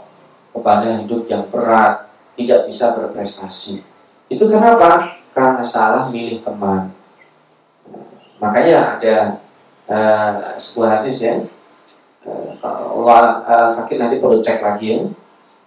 kepada 0.54 0.88
hidup 1.02 1.22
yang 1.26 1.44
berat 1.50 2.10
tidak 2.38 2.70
bisa 2.70 2.94
berprestasi 2.94 3.82
itu 4.30 4.44
kenapa 4.50 5.22
karena 5.34 5.64
salah 5.66 6.10
milih 6.10 6.42
teman 6.42 6.94
makanya 8.38 8.98
ada 9.00 9.16
uh, 9.88 10.58
sebuah 10.58 11.02
hadis 11.02 11.18
ya 11.24 11.36
Allah 12.64 13.44
uh, 13.44 13.70
fakir 13.76 14.00
nanti 14.00 14.24
perlu 14.24 14.40
cek 14.40 14.64
lagi 14.64 14.96
ya. 14.96 15.00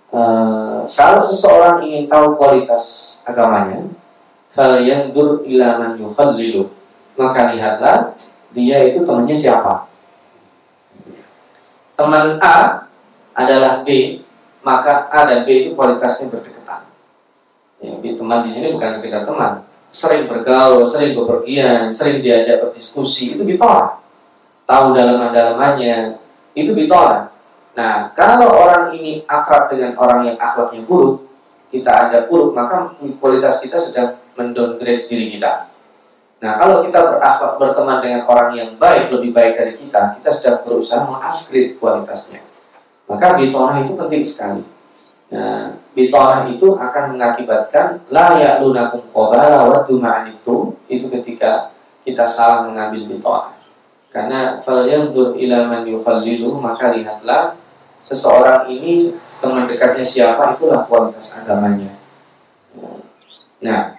Uh, 0.09 0.89
kalau 0.97 1.21
seseorang 1.21 1.85
ingin 1.85 2.09
tahu 2.09 2.41
kualitas 2.41 3.21
agamanya, 3.29 3.85
kalian 4.57 5.13
dur 5.13 5.45
ilaman 5.45 6.01
yufallilu. 6.01 6.73
Maka 7.21 7.53
lihatlah 7.53 8.17
dia 8.57 8.89
itu 8.89 9.05
temannya 9.05 9.37
siapa. 9.37 9.85
Teman 11.97 12.37
A 12.45 12.87
adalah 13.33 13.81
B, 13.81 14.21
maka 14.61 15.09
A 15.09 15.25
dan 15.25 15.49
B 15.49 15.65
itu 15.65 15.71
kualitasnya 15.73 16.29
berdekatan. 16.29 16.85
Ya, 17.81 17.93
teman 17.97 18.45
di 18.45 18.51
sini 18.53 18.73
bukan 18.73 18.93
sekedar 18.93 19.25
teman, 19.25 19.65
sering 19.89 20.29
bergaul, 20.29 20.85
sering 20.85 21.17
bepergian, 21.17 21.89
sering 21.89 22.21
diajak 22.21 22.61
berdiskusi, 22.61 23.37
itu 23.37 23.43
ditolak. 23.45 24.01
Tahu 24.69 24.93
dalaman-dalamannya, 24.93 26.21
itu 26.57 26.73
ditolak. 26.77 27.33
Nah, 27.77 28.13
kalau 28.17 28.49
orang 28.57 28.97
ini 28.97 29.21
akrab 29.29 29.69
dengan 29.69 29.97
orang 30.01 30.33
yang 30.33 30.37
akhlaknya 30.41 30.81
buruk, 30.89 31.29
kita 31.69 31.93
ada 31.93 32.25
buruk, 32.25 32.57
maka 32.57 32.97
kualitas 33.21 33.61
kita 33.61 33.77
sedang 33.77 34.17
mendowngrade 34.33 35.09
diri 35.09 35.37
kita. 35.37 35.69
Nah, 36.37 36.61
kalau 36.61 36.85
kita 36.85 37.01
berakhlak 37.01 37.57
berteman 37.57 37.99
dengan 38.05 38.23
orang 38.29 38.53
yang 38.53 38.71
baik, 38.77 39.09
lebih 39.09 39.33
baik 39.33 39.57
dari 39.57 39.73
kita, 39.81 40.21
kita 40.21 40.29
sedang 40.29 40.61
berusaha 40.69 41.09
mengupgrade 41.09 41.81
kualitasnya. 41.81 42.45
Maka 43.09 43.41
bitonah 43.41 43.81
itu 43.81 43.97
penting 43.97 44.21
sekali. 44.21 44.63
Nah, 45.33 45.81
bitonah 45.97 46.45
itu 46.53 46.77
akan 46.77 47.17
mengakibatkan 47.17 48.05
la 48.13 48.37
ya'lunakum 48.37 49.09
khobala 49.11 49.65
wa 49.65 49.81
itu 50.29 50.57
itu 50.87 51.07
ketika 51.09 51.73
kita 52.05 52.29
salah 52.29 52.69
mengambil 52.69 53.09
bitonah. 53.09 53.57
Karena 54.13 54.61
falyanzur 54.61 55.35
ila 55.41 55.73
man 55.73 55.89
yufallilu 55.89 56.57
maka 56.61 56.93
lihatlah 56.93 57.57
seseorang 58.07 58.71
ini 58.71 59.17
teman 59.41 59.67
dekatnya 59.67 60.05
siapa 60.05 60.55
itulah 60.55 60.85
kualitas 60.85 61.43
agamanya. 61.43 61.97
Nah, 63.61 63.96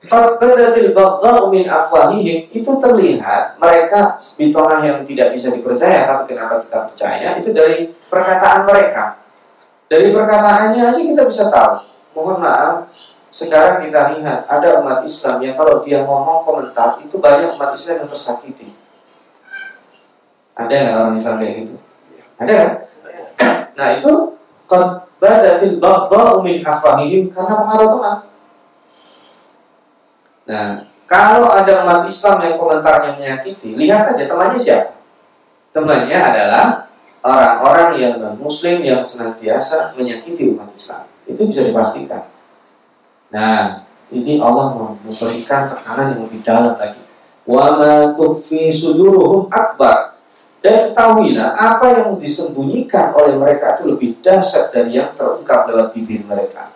Qadbadatil 0.00 0.96
baghdha'u 0.96 1.52
min 1.52 1.68
afwahihim 1.68 2.48
itu 2.48 2.72
terlihat 2.80 3.60
mereka 3.60 4.16
bitonah 4.16 4.80
yang 4.80 5.04
tidak 5.04 5.36
bisa 5.36 5.52
dipercaya 5.52 6.08
tapi 6.08 6.32
kenapa 6.32 6.64
kita 6.64 6.78
percaya 6.88 7.28
itu 7.36 7.52
dari 7.52 7.92
perkataan 8.08 8.64
mereka. 8.64 9.20
Dari 9.92 10.08
perkataannya 10.08 10.82
aja 10.88 11.00
kita 11.04 11.22
bisa 11.28 11.52
tahu. 11.52 11.84
Mohon 12.16 12.38
maaf, 12.40 12.88
sekarang 13.28 13.84
kita 13.84 14.16
lihat 14.16 14.48
ada 14.48 14.80
umat 14.80 15.04
Islam 15.04 15.36
yang 15.44 15.54
kalau 15.60 15.84
dia 15.84 16.00
ngomong 16.00 16.48
komentar 16.48 16.96
itu 17.04 17.20
banyak 17.20 17.52
umat 17.60 17.76
Islam 17.76 18.00
yang 18.00 18.08
tersakiti. 18.08 18.72
Ada 20.56 20.74
nggak 20.80 20.96
orang 20.96 21.16
Islam 21.20 21.34
kayak 21.44 21.54
gitu? 21.60 21.74
Ada 22.40 22.52
kan? 22.56 22.70
Nah 23.76 23.88
itu 24.00 24.12
badatil 25.20 25.76
baghdha'u 25.76 26.40
min 26.40 26.64
afwahihim 26.64 27.28
karena 27.28 27.52
pengaruh 27.60 27.88
teman. 28.00 28.16
Nah, 30.50 30.90
kalau 31.06 31.54
ada 31.54 31.86
umat 31.86 32.10
Islam 32.10 32.42
yang 32.42 32.54
komentarnya 32.58 33.14
menyakiti, 33.14 33.78
lihat 33.78 34.10
aja 34.10 34.26
temannya 34.26 34.58
siapa. 34.58 34.98
Temannya 35.70 36.18
adalah 36.18 36.90
orang-orang 37.22 37.90
yang 38.02 38.14
non 38.18 38.34
muslim 38.34 38.82
yang 38.82 39.06
senantiasa 39.06 39.94
menyakiti 39.94 40.50
umat 40.50 40.74
Islam. 40.74 41.06
Itu 41.30 41.46
bisa 41.46 41.62
dipastikan. 41.62 42.26
Nah, 43.30 43.86
ini 44.10 44.42
Allah 44.42 44.74
memberikan 44.74 45.70
tekanan 45.70 46.18
yang 46.18 46.26
lebih 46.26 46.42
dalam 46.42 46.74
lagi. 46.74 46.98
Wa 47.46 47.78
ma 47.78 47.94
tukhfi 48.18 48.74
suduruhum 48.74 49.46
akbar 49.54 50.18
dan 50.60 50.90
ketahuilah 50.90 51.56
apa 51.56 51.86
yang 51.94 52.08
disembunyikan 52.18 53.16
oleh 53.16 53.38
mereka 53.38 53.78
itu 53.78 53.88
lebih 53.88 54.10
dahsyat 54.20 54.74
dari 54.74 54.98
yang 54.98 55.14
terungkap 55.14 55.70
lewat 55.70 55.94
bibir 55.96 56.20
mereka. 56.26 56.74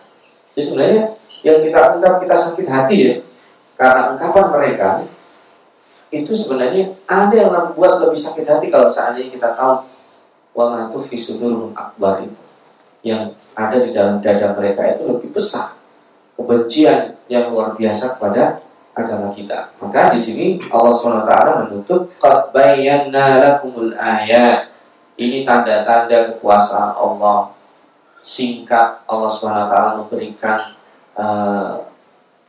Jadi 0.55 0.63
sebenarnya 0.63 1.03
yang 1.45 1.57
kita 1.61 1.79
ungkap 1.99 2.13
kita 2.23 2.35
sakit 2.35 2.67
hati 2.71 2.95
ya, 2.97 3.13
karena 3.75 4.15
ungkapan 4.15 4.45
mereka 4.51 4.89
itu 6.11 6.31
sebenarnya 6.31 6.95
ada 7.05 7.35
yang 7.35 7.51
membuat 7.51 7.99
lebih 8.03 8.15
sakit 8.15 8.47
hati 8.47 8.67
kalau 8.71 8.87
seandainya 8.87 9.35
kita 9.35 9.51
tahu 9.55 9.83
wa 10.55 10.87
fisudul 11.03 11.75
akbar 11.75 12.23
itu 12.23 12.39
yang 13.03 13.35
ada 13.53 13.77
di 13.83 13.91
dalam 13.91 14.23
dada 14.23 14.55
mereka 14.55 14.95
itu 14.95 15.03
lebih 15.05 15.29
besar 15.35 15.75
kebencian 16.39 17.15
yang 17.27 17.51
luar 17.51 17.75
biasa 17.75 18.15
kepada 18.15 18.63
agama 18.95 19.27
kita. 19.31 19.75
Maka 19.83 20.15
di 20.15 20.19
sini 20.19 20.45
Allah 20.71 20.91
SWT 20.95 21.33
menutup 21.67 22.15
qad 22.15 22.55
lakumul 23.11 23.91
ayat. 23.95 24.71
Ini 25.15 25.47
tanda-tanda 25.47 26.35
kekuasaan 26.35 26.95
Allah. 26.95 27.55
Singkat 28.19 29.07
Allah 29.07 29.31
SWT 29.31 29.75
memberikan 30.01 30.59
uh, 31.15 31.87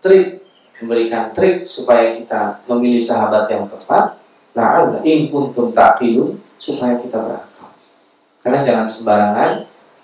trik 0.03 0.46
memberikan 0.83 1.33
trik 1.33 1.65
supaya 1.65 2.17
kita 2.17 2.61
memilih 2.69 3.01
sahabat 3.01 3.49
yang 3.49 3.65
tepat. 3.69 4.21
Nah, 4.57 5.01
in 5.05 5.29
kuntum 5.29 5.73
taqilun 5.73 6.41
supaya 6.57 6.97
kita 7.01 7.21
berakal. 7.21 7.71
Karena 8.41 8.61
jangan 8.65 8.87
sembarangan 8.89 9.51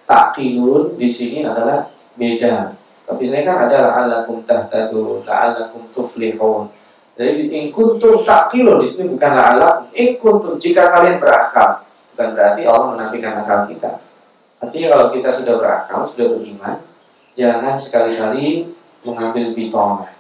taqilun 0.05 0.97
di 1.01 1.09
sini 1.09 1.45
adalah 1.45 1.89
beda 2.13 2.83
tapi 3.13 3.29
saya 3.29 3.43
kan 3.43 3.69
ada 3.69 3.79
la'allakum 3.91 4.47
tahtadun, 4.47 5.27
la'allakum 5.27 5.91
tuflihun. 5.91 6.71
Jadi 7.19 7.53
in 7.53 7.69
kuntum 7.69 8.23
taqilun 8.25 8.81
di 8.81 8.87
sini 8.89 9.13
bukan 9.13 9.33
la'allakum, 9.37 9.93
in 9.93 10.17
kuntum 10.17 10.57
jika 10.57 10.89
kalian 10.89 11.19
berakal. 11.19 11.85
Bukan 12.15 12.29
berarti 12.33 12.63
Allah 12.65 12.89
menafikan 12.95 13.43
akal 13.43 13.69
kita. 13.69 14.01
Artinya 14.63 14.89
kalau 14.97 15.07
kita 15.13 15.29
sudah 15.29 15.55
berakal, 15.59 16.01
sudah 16.07 16.27
beriman, 16.39 16.81
jangan 17.35 17.75
sekali-kali 17.75 18.71
mengambil 19.03 19.51
bitonah. 19.53 20.13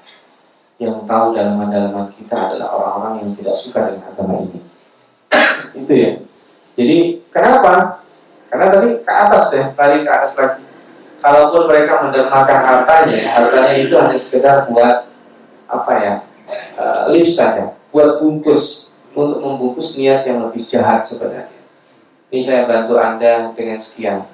Yang 0.82 1.06
tahu 1.06 1.26
dalaman-dalaman 1.38 2.10
kita 2.18 2.34
adalah 2.34 2.74
orang-orang 2.74 3.14
yang 3.22 3.30
tidak 3.38 3.54
suka 3.54 3.86
dengan 3.86 4.10
agama 4.10 4.34
ini. 4.42 4.58
Itu 5.78 5.92
ya. 5.94 6.10
Jadi 6.74 6.98
kenapa? 7.30 8.02
Karena 8.50 8.66
tadi 8.74 8.88
ke 8.98 9.12
atas 9.12 9.44
ya, 9.54 9.64
tadi 9.72 10.02
ke 10.02 10.10
atas 10.10 10.34
lagi 10.34 10.62
kalaupun 11.22 11.70
mereka 11.70 12.02
mendermakan 12.02 12.58
hartanya, 12.66 13.18
hartanya 13.30 13.74
itu 13.78 13.94
hanya 13.94 14.18
sekedar 14.18 14.66
buat 14.66 15.06
apa 15.70 15.92
ya, 16.02 16.14
uh, 16.76 17.08
lip 17.14 17.24
saja, 17.30 17.78
buat 17.94 18.18
bungkus 18.18 18.92
untuk 19.14 19.38
membungkus 19.40 19.94
niat 19.96 20.26
yang 20.26 20.42
lebih 20.44 20.66
jahat 20.66 21.06
sebenarnya. 21.06 21.48
Ini 22.28 22.40
saya 22.42 22.62
bantu 22.66 22.98
Anda 22.98 23.54
dengan 23.54 23.78
sekian. 23.78 24.26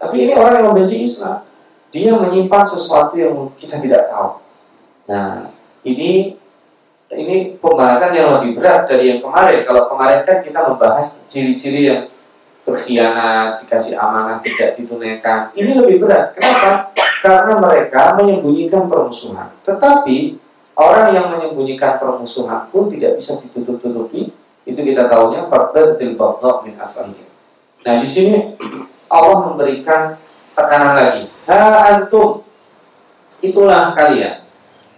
Tapi 0.00 0.28
ini 0.28 0.32
orang 0.34 0.60
yang 0.60 0.66
membenci 0.74 1.06
Islam. 1.06 1.46
Dia 1.94 2.18
menyimpan 2.18 2.64
sesuatu 2.66 3.14
yang 3.14 3.54
kita 3.54 3.78
tidak 3.78 4.10
tahu. 4.10 4.42
Nah, 5.06 5.53
ini 5.84 6.34
ini 7.14 7.54
pembahasan 7.60 8.16
yang 8.16 8.34
lebih 8.40 8.58
berat 8.58 8.90
dari 8.90 9.14
yang 9.14 9.20
kemarin. 9.22 9.62
Kalau 9.62 9.86
kemarin 9.92 10.20
kan 10.26 10.38
kita 10.42 10.60
membahas 10.66 11.22
ciri-ciri 11.30 11.86
yang 11.86 12.10
berkhianat, 12.64 13.60
dikasih 13.62 14.00
amanah, 14.00 14.40
tidak 14.40 14.74
ditunaikan. 14.74 15.52
Ini 15.52 15.78
lebih 15.78 16.02
berat. 16.02 16.34
Kenapa? 16.34 16.90
Karena 17.20 17.60
mereka 17.60 18.16
menyembunyikan 18.18 18.88
permusuhan. 18.88 19.52
Tetapi 19.62 20.40
orang 20.74 21.14
yang 21.14 21.26
menyembunyikan 21.36 22.00
permusuhan 22.00 22.66
pun 22.72 22.88
tidak 22.90 23.20
bisa 23.20 23.38
ditutup-tutupi. 23.38 24.32
Itu 24.64 24.80
kita 24.80 25.06
tahunya 25.06 25.46
faktor 25.52 26.00
del 26.00 26.16
min 26.64 26.74
afalihim. 26.80 27.28
Nah 27.84 27.94
di 28.00 28.08
sini 28.08 28.56
Allah 29.12 29.52
memberikan 29.52 30.16
tekanan 30.56 30.96
lagi. 30.96 31.24
Ha 31.44 31.92
antum 31.92 32.40
itulah 33.44 33.92
kalian 33.92 34.43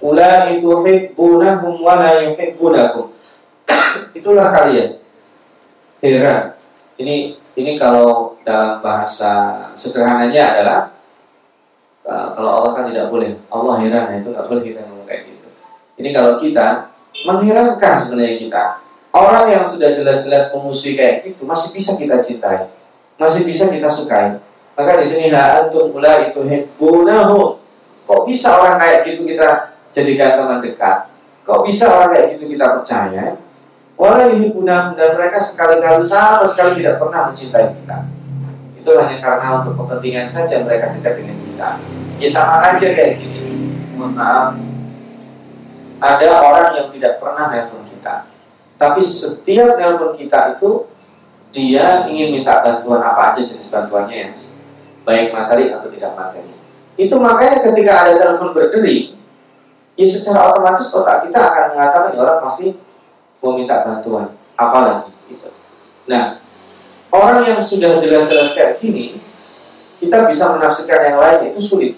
Ulai 0.06 0.62
yuhibbunahum 0.62 1.82
wa 1.82 1.98
la 1.98 2.22
yuhibbunakum. 2.22 3.10
Itulah 4.14 4.54
kalian. 4.54 5.02
Heran. 5.98 6.54
Ini 6.94 7.34
ini 7.58 7.72
kalau 7.74 8.38
dalam 8.46 8.78
bahasa 8.78 9.66
sederhananya 9.74 10.54
adalah 10.54 10.78
uh, 12.06 12.38
kalau 12.38 12.62
Allah 12.62 12.70
kan 12.78 12.84
tidak 12.86 13.10
boleh. 13.10 13.34
Allah 13.50 13.74
heran, 13.82 14.22
itu 14.22 14.30
nggak 14.30 14.46
boleh 14.46 14.62
kita 14.62 14.80
ngomong 14.86 15.10
kayak 15.10 15.26
gitu. 15.26 15.46
Ini 15.98 16.08
kalau 16.14 16.38
kita 16.38 16.94
mengherankan 17.26 17.94
sebenarnya 17.98 18.36
kita. 18.38 18.64
Orang 19.16 19.48
yang 19.48 19.64
sudah 19.64 19.96
jelas-jelas 19.96 20.52
memusuhi 20.52 20.94
kayak 20.94 21.24
gitu 21.24 21.48
masih 21.48 21.72
bisa 21.72 21.96
kita 21.96 22.20
cintai, 22.20 22.68
masih 23.16 23.42
bisa 23.48 23.66
kita 23.72 23.88
sukai. 23.88 24.38
Maka 24.76 25.00
di 25.00 25.08
sini 25.08 25.32
ha 25.32 25.64
antum 25.64 25.90
ulai 25.96 26.30
tuhibbunahum. 26.36 27.58
Kok 28.06 28.22
bisa 28.28 28.54
orang 28.60 28.76
kayak 28.78 29.08
gitu 29.08 29.26
kita 29.26 29.75
jadikan 29.96 30.37
teman 30.37 30.61
dekat. 30.61 31.09
Kok 31.48 31.64
bisa 31.64 31.88
orang 31.88 32.12
kayak 32.12 32.26
gitu 32.37 32.44
kita 32.52 32.66
percaya? 32.76 33.40
Walau 33.96 34.28
ini 34.28 34.52
punah 34.52 34.92
dan 34.92 35.16
mereka 35.16 35.40
sekali-kali 35.40 36.04
sama 36.04 36.44
sekali 36.44 36.85
tidak 36.85 37.00
pernah 37.00 37.32
mencintai 37.32 37.72
kita. 37.80 37.98
Itu 38.76 38.92
hanya 39.00 39.16
karena 39.24 39.64
untuk 39.64 39.80
kepentingan 39.80 40.28
saja 40.28 40.61
mereka 40.68 40.92
dekat 40.92 41.24
dengan 41.24 41.40
kita. 41.40 41.68
Ya 42.20 42.28
sama 42.28 42.76
aja 42.76 42.87
kayak 42.92 43.16
gini. 43.16 43.72
Mohon 43.96 44.12
maaf. 44.12 44.48
Ada 45.96 46.28
orang 46.44 46.68
yang 46.76 46.88
tidak 46.92 47.16
pernah 47.16 47.48
nelfon 47.48 47.88
kita. 47.88 48.28
Tapi 48.76 49.00
setiap 49.00 49.80
nelfon 49.80 50.12
kita 50.12 50.61
itu 50.61 50.92
dia 51.56 52.04
ingin 52.04 52.37
minta 52.37 52.61
bantuan 52.61 53.00
apa 53.00 53.32
aja 53.32 53.40
jenis 53.40 53.72
bantuannya 53.72 54.28
ya. 54.28 54.28
Baik 55.09 55.32
materi 55.32 55.72
atau 55.72 55.88
tidak 55.88 56.12
materi. 56.12 56.52
Itu 57.00 57.16
makanya 57.16 57.64
ketika 57.64 57.92
ada 58.04 58.12
telepon 58.12 58.52
berdering, 58.52 59.16
ya 59.96 60.04
secara 60.06 60.52
otomatis 60.52 60.92
otak 60.92 61.26
kita 61.26 61.40
akan 61.40 61.64
mengatakan 61.72 62.12
ya 62.12 62.20
orang 62.20 62.38
pasti 62.44 62.76
mau 63.40 63.56
minta 63.56 63.80
bantuan 63.80 64.37
apalagi 64.52 65.11
gitu. 65.32 65.48
Nah 66.12 66.37
orang 67.09 67.48
yang 67.48 67.59
sudah 67.59 67.96
jelas-jelas 67.96 68.52
kayak 68.52 68.76
gini 68.78 69.16
kita 69.96 70.28
bisa 70.28 70.52
menafsirkan 70.52 71.00
yang 71.12 71.18
lain 71.18 71.40
itu 71.50 71.61
sulit. 71.64 71.96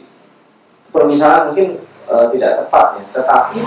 Permisalan 0.94 1.50
mungkin 1.50 1.82
e, 2.06 2.14
tidak 2.32 2.64
tepat 2.64 2.86
ya 2.96 3.04
tetapi 3.18 3.58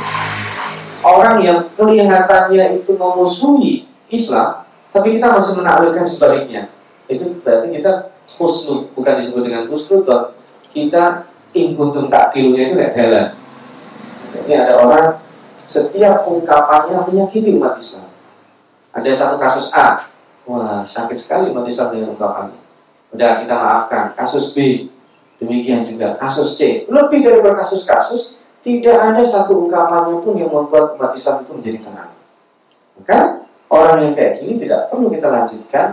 orang 1.03 1.37
yang 1.43 1.59
kelihatannya 1.75 2.81
itu 2.81 2.95
memusuhi 2.95 3.85
Islam 4.07 4.63
tapi 4.95 5.19
kita 5.19 5.27
masih 5.35 5.59
menaklirkan 5.59 6.07
sebaliknya. 6.07 6.71
Itu 7.11 7.35
berarti 7.43 7.67
kita 7.75 8.15
khusnud 8.31 8.95
bukan 8.95 9.19
disebut 9.19 9.43
dengan 9.43 9.67
khusnud 9.67 10.07
kita 10.71 11.27
ingkuntum 11.51 12.07
takdilunya 12.07 12.71
itu 12.71 12.79
tidak 12.79 12.95
jalan 12.95 13.27
ini 14.33 14.53
ada 14.55 14.79
orang 14.79 15.19
setiap 15.67 16.27
ungkapannya 16.27 17.07
menyakiti 17.07 17.55
umat 17.55 17.79
Islam. 17.79 18.07
Ada 18.91 19.09
satu 19.15 19.35
kasus 19.39 19.71
A, 19.71 20.07
wah 20.43 20.83
sakit 20.83 21.15
sekali 21.15 21.51
umat 21.55 21.63
Islam 21.67 21.95
dengan 21.95 22.15
ungkapannya. 22.15 22.59
Udah 23.11 23.43
kita 23.43 23.55
maafkan. 23.55 24.03
Kasus 24.15 24.51
B, 24.51 24.87
demikian 25.39 25.87
juga. 25.87 26.15
Kasus 26.19 26.59
C, 26.59 26.87
lebih 26.87 27.23
dari 27.23 27.39
berkasus-kasus, 27.39 28.35
tidak 28.63 28.97
ada 28.99 29.23
satu 29.23 29.67
ungkapannya 29.67 30.19
pun 30.23 30.35
yang 30.39 30.51
membuat 30.51 30.95
umat 30.99 31.11
Islam 31.15 31.43
itu 31.43 31.51
menjadi 31.55 31.79
tenang. 31.87 32.11
Maka 32.99 33.19
orang 33.71 33.97
yang 34.03 34.13
kayak 34.13 34.43
gini 34.43 34.59
tidak 34.59 34.91
perlu 34.91 35.07
kita 35.07 35.27
lanjutkan 35.31 35.87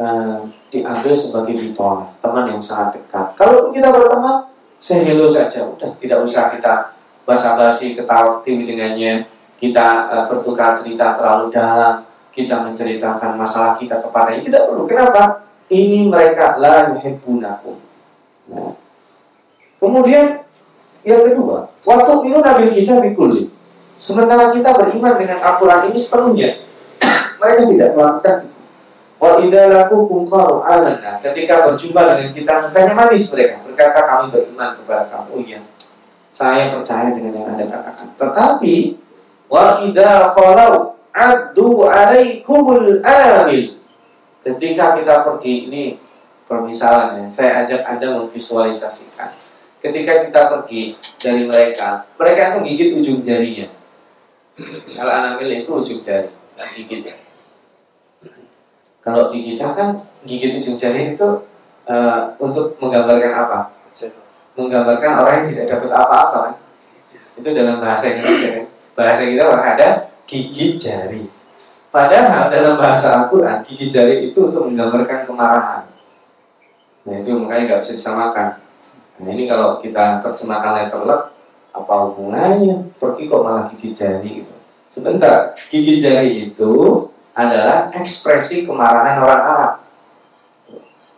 uh, 0.00 0.44
diambil 0.68 1.12
sebagai 1.16 1.56
ditolak 1.56 2.12
teman 2.20 2.44
yang 2.52 2.60
sangat 2.60 3.00
dekat. 3.00 3.32
Kalau 3.36 3.72
kita 3.72 3.88
berteman, 3.88 4.48
saya 4.76 5.02
hello 5.08 5.26
saja, 5.26 5.64
udah 5.64 5.96
tidak 5.96 6.20
usah 6.20 6.52
kita 6.52 6.95
basa-basi 7.26 7.98
ketawa 7.98 8.40
dengannya 8.46 9.26
kita 9.58 9.86
uh, 10.08 10.24
bertukar 10.30 10.78
cerita 10.78 11.18
terlalu 11.18 11.50
dalam 11.50 12.06
kita 12.30 12.62
menceritakan 12.62 13.34
masalah 13.34 13.74
kita 13.80 13.98
kepada 13.98 14.36
ini 14.36 14.46
tidak 14.46 14.70
perlu. 14.70 14.86
Kenapa? 14.86 15.42
Ini 15.66 16.06
mereka 16.06 16.62
la 16.62 16.94
yuhibbunakum. 16.94 17.82
Nah. 18.46 18.78
kemudian 19.82 20.46
yang 21.02 21.26
kedua 21.26 21.66
waktu 21.82 22.12
itu 22.30 22.38
nabi 22.38 22.70
kita 22.70 23.02
bikulli 23.02 23.50
sementara 23.98 24.54
kita 24.54 24.70
beriman 24.70 25.18
dengan 25.18 25.42
Al-Quran 25.42 25.90
ini 25.90 25.98
sepenuhnya 25.98 26.50
mereka 27.42 27.62
tidak 27.66 27.90
melakukan 27.98 28.38
Wa 29.16 29.40
idalaku 29.40 30.12
kungkaru 30.12 30.60
alana 30.60 31.16
Ketika 31.24 31.64
berjumpa 31.64 32.04
dengan 32.04 32.36
kita 32.36 32.52
Mukanya 32.68 32.92
manis 32.92 33.32
mereka. 33.32 33.64
Berkata 33.64 34.00
kami 34.04 34.28
beriman 34.28 34.76
kepada 34.76 35.08
kamu 35.08 35.34
iya 35.40 35.58
saya 36.36 36.76
percaya 36.76 37.16
dengan 37.16 37.32
yang 37.32 37.48
Anda 37.56 37.64
katakan. 37.64 38.12
Tetapi 38.20 38.74
wa 39.48 39.80
idza 39.80 40.36
khalau 40.36 41.00
addu 41.16 41.88
alaikumul 41.88 43.00
amil. 43.00 43.80
Ketika 44.44 45.00
kita 45.00 45.24
pergi 45.24 45.72
ini 45.72 45.84
permisalan 46.44 47.24
ya, 47.24 47.26
saya 47.32 47.64
ajak 47.64 47.88
Anda 47.88 48.20
memvisualisasikan. 48.20 49.32
Ketika 49.80 50.28
kita 50.28 50.40
pergi 50.52 51.00
dari 51.16 51.48
mereka, 51.48 52.04
mereka 52.20 52.52
akan 52.52 52.68
gigit 52.68 53.00
ujung 53.00 53.24
jarinya. 53.24 53.72
Kalau 54.96 55.12
anamil 55.12 55.64
itu 55.64 55.70
ujung 55.72 56.04
jari, 56.04 56.28
dan 56.28 56.68
gigit 56.76 57.00
ya. 57.00 57.16
Kalau 59.00 59.32
di 59.32 59.56
kan 59.56 60.04
gigit 60.28 60.60
ujung 60.60 60.76
jari 60.76 61.16
itu 61.16 61.28
uh, 61.88 62.20
untuk 62.36 62.76
menggambarkan 62.76 63.32
apa? 63.32 63.60
Menggambarkan 64.56 65.12
orang 65.20 65.34
yang 65.44 65.46
tidak 65.52 65.66
dapat 65.76 65.90
apa-apa? 65.92 66.40
Itu 67.36 67.48
dalam 67.52 67.78
bahasa 67.78 68.16
Indonesia? 68.16 68.64
Bahasa 68.96 69.28
kita 69.28 69.44
ada 69.44 69.88
gigi 70.24 70.80
jari. 70.80 71.28
Padahal 71.92 72.48
dalam 72.48 72.80
bahasa 72.80 73.24
Al-Quran 73.24 73.60
gigi 73.68 73.92
jari 73.92 74.32
itu 74.32 74.48
untuk 74.48 74.68
menggambarkan 74.68 75.28
kemarahan. 75.28 75.84
Nah 77.06 77.14
itu 77.20 77.30
makanya 77.36 77.62
nggak 77.76 77.80
bisa 77.84 77.92
disamakan. 77.96 78.48
Nah 79.20 79.28
ini 79.32 79.44
kalau 79.46 79.78
kita 79.80 80.20
terjemahkan 80.24 80.72
letter 80.80 81.04
luck, 81.04 81.32
apa 81.76 81.94
hubungannya? 82.08 82.88
Pergi 82.96 83.28
kok 83.28 83.44
malah 83.44 83.64
gigi 83.72 83.92
jari 83.92 84.44
gitu. 84.44 84.54
Sebentar, 84.88 85.52
gigi 85.68 86.00
jari 86.00 86.50
itu 86.52 86.72
adalah 87.36 87.92
ekspresi 87.92 88.64
kemarahan 88.64 89.20
orang 89.20 89.42
Arab 89.44 89.72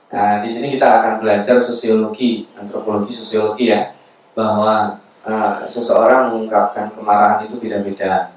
Nah, 0.09 0.41
di 0.41 0.49
sini 0.49 0.73
kita 0.73 0.89
akan 0.89 1.13
belajar 1.21 1.61
sosiologi, 1.61 2.49
antropologi 2.57 3.13
sosiologi 3.13 3.69
ya, 3.69 3.93
bahwa 4.33 4.97
uh, 5.21 5.69
seseorang 5.69 6.33
mengungkapkan 6.33 6.97
kemarahan 6.97 7.45
itu 7.45 7.61
beda-beda. 7.61 8.33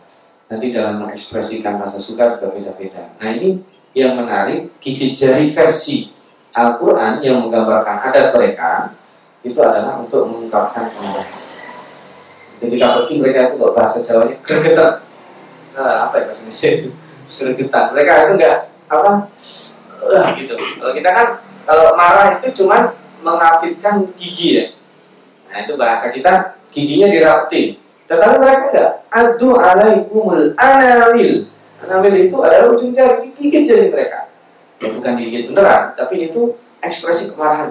Nanti 0.51 0.75
dalam 0.75 0.99
mengekspresikan 0.99 1.79
rasa 1.79 1.95
suka 1.95 2.35
juga 2.35 2.51
beda-beda. 2.51 3.15
Nah, 3.15 3.29
ini 3.31 3.63
yang 3.95 4.19
menarik, 4.19 4.75
gigi 4.83 5.15
jari 5.15 5.47
versi 5.47 6.11
Al-Quran 6.51 7.23
yang 7.23 7.39
menggambarkan 7.47 8.11
adat 8.11 8.35
mereka, 8.35 8.91
itu 9.39 9.55
adalah 9.63 10.03
untuk 10.03 10.27
mengungkapkan 10.27 10.91
kemarahan. 10.91 11.39
Ketika 12.61 12.85
pergi 12.99 13.13
mereka 13.17 13.39
itu 13.47 13.55
kalau 13.57 13.73
bahasa 13.73 13.97
Jawanya 14.03 14.35
gregetan. 14.43 14.91
Nah, 15.71 16.11
apa 16.11 16.13
ya 16.19 16.23
bahasa 16.27 16.41
Indonesia 16.43 16.69
itu? 16.77 16.89
Gregetan. 17.31 17.85
Mereka 17.95 18.11
itu 18.11 18.31
enggak 18.37 18.57
apa? 18.91 19.11
Uh, 20.03 20.25
gitu. 20.35 20.53
Kalau 20.59 20.93
kita 20.93 21.09
kan 21.09 21.27
kalau 21.65 21.93
marah 21.95 22.37
itu 22.39 22.63
cuma 22.63 22.95
mengapitkan 23.21 24.09
gigi 24.17 24.49
ya. 24.57 24.65
Nah 25.51 25.57
itu 25.63 25.73
bahasa 25.77 26.09
kita 26.09 26.57
giginya 26.73 27.07
dirapti. 27.11 27.77
Tetapi 28.07 28.35
mereka 28.39 28.61
enggak. 28.71 28.91
Adu 29.11 29.55
alaikumul 29.55 30.55
anamil. 30.57 31.47
Anamil 31.83 32.13
itu 32.27 32.35
adalah 32.43 32.71
ujung 32.73 32.91
jari 32.91 33.31
gigit 33.35 33.63
jari 33.67 33.87
mereka. 33.91 34.27
Ya 34.81 34.89
bukan 34.89 35.13
digigit 35.19 35.53
beneran, 35.53 35.93
tapi 35.93 36.25
itu 36.25 36.57
ekspresi 36.81 37.37
kemarahan. 37.37 37.69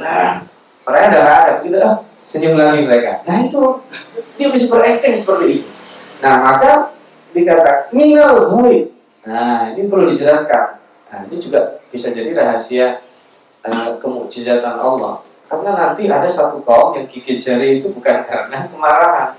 Nah, 0.00 0.48
mereka 0.88 1.04
ada 1.12 1.20
ada 1.20 1.52
gitu 1.60 1.76
ah, 1.84 2.00
senyum 2.24 2.56
lagi 2.56 2.84
mereka. 2.84 3.20
Nah 3.28 3.44
itu 3.44 3.60
dia 4.40 4.48
bisa 4.48 4.66
berakting 4.72 5.16
seperti 5.16 5.46
itu. 5.60 5.68
Nah 6.24 6.34
maka 6.40 6.92
dikatakan 7.36 7.92
minal 7.92 8.48
ghaib. 8.48 8.92
Nah 9.28 9.72
ini 9.72 9.88
perlu 9.88 10.12
dijelaskan. 10.12 10.80
Nah 11.08 11.18
ini 11.28 11.36
juga 11.36 11.80
bisa 11.92 12.12
jadi 12.12 12.32
rahasia 12.32 13.00
kemujizatan 13.98 14.76
Allah 14.78 15.24
karena 15.48 15.70
nanti 15.74 16.06
ada 16.06 16.28
satu 16.28 16.60
kaum 16.62 16.94
yang 16.94 17.08
gigit 17.08 17.40
jari 17.40 17.80
itu 17.80 17.88
bukan 17.90 18.22
karena 18.24 18.68
kemarahan 18.68 19.34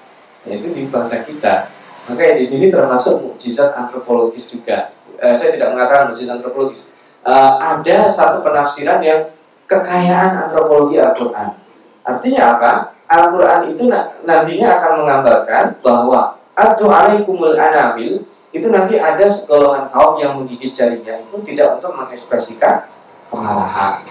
yaitu 0.48 0.72
di 0.72 0.88
bangsa 0.90 1.22
kita 1.28 1.70
Maka 2.10 2.34
di 2.34 2.42
sini 2.42 2.74
termasuk 2.74 3.22
mukjizat 3.22 3.78
antropologis 3.78 4.50
juga. 4.50 4.90
Uh, 5.22 5.30
saya 5.38 5.54
tidak 5.54 5.78
mengatakan 5.78 6.10
mukjizat 6.10 6.42
antropologis. 6.42 6.98
Uh, 7.22 7.54
ada 7.62 8.10
satu 8.10 8.42
penafsiran 8.42 8.98
yang 9.06 9.30
kekayaan 9.70 10.50
antropologi 10.50 10.98
Al-Quran. 10.98 11.54
Artinya 12.02 12.42
apa? 12.58 12.72
Al-Quran 13.06 13.70
itu 13.70 13.86
nantinya 14.26 14.68
akan 14.82 14.92
menggambarkan 15.06 15.66
bahwa 15.86 16.42
Adu 16.60 16.92
alaikumul 16.92 17.56
anamil 17.56 18.28
itu 18.52 18.68
nanti 18.68 19.00
ada 19.00 19.24
segolongan 19.32 19.88
kaum 19.94 20.20
yang 20.20 20.36
menggigit 20.36 20.76
jarinya 20.76 21.16
itu 21.16 21.40
tidak 21.48 21.80
untuk 21.80 21.96
mengekspresikan 21.96 22.84
kemarahan. 23.30 24.04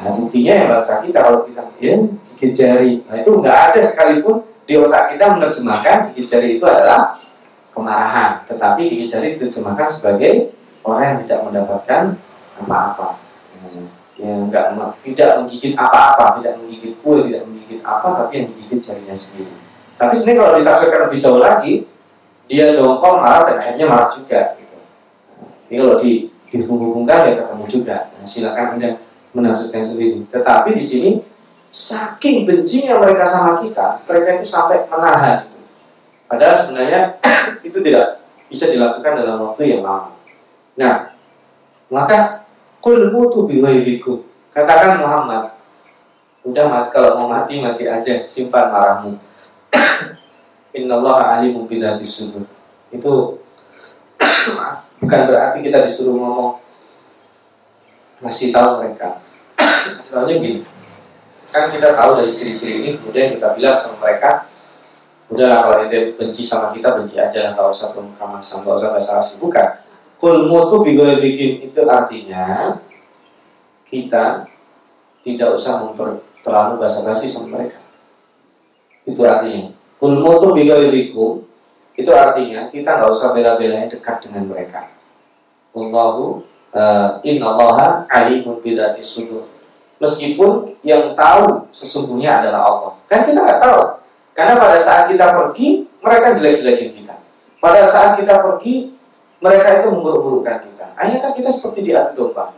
Nah, 0.00 0.12
buktinya 0.16 0.52
ya 0.56 0.64
bangsa 0.72 1.04
kita 1.04 1.18
kalau 1.20 1.44
kita 1.44 1.62
ya, 1.76 1.96
gigit 2.34 2.52
jari, 2.56 2.92
nah 3.04 3.20
itu 3.20 3.30
nggak 3.36 3.58
ada 3.72 3.80
sekalipun 3.84 4.48
di 4.64 4.80
otak 4.80 5.12
kita 5.12 5.36
menerjemahkan 5.36 5.96
gigit 6.12 6.26
jari 6.26 6.48
itu 6.56 6.64
adalah 6.64 7.12
kemarahan, 7.76 8.40
tetapi 8.48 8.88
gigit 8.88 9.08
jari 9.12 9.36
diterjemahkan 9.36 9.88
sebagai 9.92 10.56
orang 10.80 11.02
yang 11.04 11.18
tidak 11.28 11.38
mendapatkan 11.44 12.02
apa-apa. 12.64 13.20
Ya 14.20 14.36
enggak 14.36 14.76
tidak 15.00 15.30
menggigit 15.40 15.72
apa-apa, 15.76 16.40
tidak 16.40 16.60
menggigit 16.60 16.92
kue, 17.00 17.28
tidak 17.28 17.44
menggigit 17.48 17.80
apa, 17.80 18.08
tapi 18.24 18.32
yang 18.36 18.46
menggigit 18.52 18.80
jarinya 18.80 19.16
sendiri. 19.16 19.52
Tapi 19.96 20.12
sebenarnya 20.16 20.40
kalau 20.40 20.52
ditafsirkan 20.60 21.00
lebih 21.08 21.18
jauh 21.20 21.40
lagi, 21.40 21.74
dia 22.48 22.64
dongkol 22.72 23.20
marah 23.20 23.42
dan 23.48 23.56
akhirnya 23.60 23.86
marah 23.88 24.08
juga. 24.08 24.40
Gitu. 24.56 24.76
Ini 25.68 25.76
kalau 25.76 25.96
di 26.00 26.12
dihubung-hubungkan 26.50 27.30
ya 27.30 27.34
ketemu 27.46 27.64
juga. 27.70 27.96
Nah, 28.18 28.26
silakan 28.26 28.66
anda 28.76 28.90
menafsirkan 29.30 29.82
sendiri. 29.86 30.26
Tetapi 30.28 30.74
di 30.74 30.82
sini 30.82 31.10
saking 31.70 32.44
bencinya 32.44 32.98
mereka 32.98 33.22
sama 33.22 33.62
kita, 33.62 34.02
mereka 34.04 34.42
itu 34.42 34.46
sampai 34.46 34.90
menahan. 34.90 35.46
Padahal 36.26 36.54
sebenarnya 36.58 37.22
itu 37.66 37.78
tidak 37.78 38.26
bisa 38.50 38.66
dilakukan 38.66 39.22
dalam 39.22 39.38
waktu 39.46 39.78
yang 39.78 39.86
lama. 39.86 40.18
Nah, 40.74 41.14
maka 41.86 42.42
Kul 42.80 43.12
mutu 43.12 43.44
biwairikum. 43.44 44.24
Katakan 44.50 45.04
Muhammad, 45.04 45.52
udah 46.40 46.64
mati 46.64 46.88
kalau 46.96 47.20
mau 47.20 47.28
mati 47.28 47.60
mati 47.60 47.84
aja, 47.84 48.24
simpan 48.24 48.72
marahmu. 48.72 49.20
Innallaha 50.80 51.38
alimun 51.38 51.68
bidati 51.68 52.02
sudur. 52.02 52.48
Itu 52.88 53.36
bukan 55.10 55.26
berarti 55.26 55.58
kita 55.66 55.82
disuruh 55.82 56.14
ngomong 56.14 56.62
masih 58.22 58.54
tahu 58.54 58.78
mereka. 58.78 59.18
Masalahnya 59.98 60.38
gini, 60.38 60.62
kan 61.50 61.66
kita 61.66 61.98
tahu 61.98 62.22
dari 62.22 62.30
ciri-ciri 62.30 62.78
ini, 62.78 62.90
kemudian 62.94 63.34
kita 63.34 63.58
bilang 63.58 63.74
sama 63.74 64.06
mereka, 64.06 64.46
udah 65.34 65.66
kalau 65.66 65.90
dia 65.90 66.14
benci 66.14 66.46
sama 66.46 66.70
kita 66.70 66.94
benci 66.94 67.18
aja, 67.18 67.58
nggak 67.58 67.74
usah 67.74 67.90
sama 67.90 68.38
nggak 68.38 68.76
usah 68.78 68.90
basa-basi. 68.94 69.42
Bukan, 69.42 69.82
Kul 70.22 70.46
mutu 70.46 70.78
bikin 70.86 71.58
itu 71.58 71.80
artinya 71.90 72.78
kita 73.90 74.46
tidak 75.26 75.50
usah 75.58 75.90
memper, 75.90 76.22
terlalu 76.46 76.86
basa-basi 76.86 77.26
sama 77.26 77.58
mereka. 77.58 77.82
Itu 79.02 79.26
artinya. 79.26 79.74
Kul 79.98 80.22
mutu 80.22 80.54
bikin 80.54 81.42
itu 81.98 82.10
artinya 82.14 82.70
kita 82.70 82.90
nggak 82.94 83.10
usah 83.10 83.34
bela-belain 83.34 83.90
dekat 83.90 84.22
dengan 84.22 84.46
mereka. 84.46 84.99
Allahu 85.70 86.42
uh, 86.74 87.22
innallaha 87.22 88.06
alimun 88.10 88.58
bidati 88.62 89.02
sudur. 89.02 89.46
Meskipun 90.00 90.80
yang 90.80 91.12
tahu 91.12 91.68
sesungguhnya 91.70 92.40
adalah 92.40 92.60
Allah. 92.64 92.92
Kan 93.06 93.28
kita 93.28 93.44
nggak 93.44 93.60
tahu. 93.60 93.80
Karena 94.32 94.54
pada 94.56 94.78
saat 94.80 95.12
kita 95.12 95.36
pergi, 95.36 95.84
mereka 96.00 96.32
jelek-jelekin 96.32 96.90
kita. 96.96 97.14
Pada 97.60 97.84
saat 97.84 98.16
kita 98.16 98.40
pergi, 98.40 98.96
mereka 99.44 99.84
itu 99.84 99.92
memburuk-burukkan 99.92 100.56
kita. 100.64 100.86
Akhirnya 100.96 101.20
kan 101.20 101.32
kita 101.36 101.50
seperti 101.52 101.92
diadu 101.92 102.32
domba. 102.32 102.56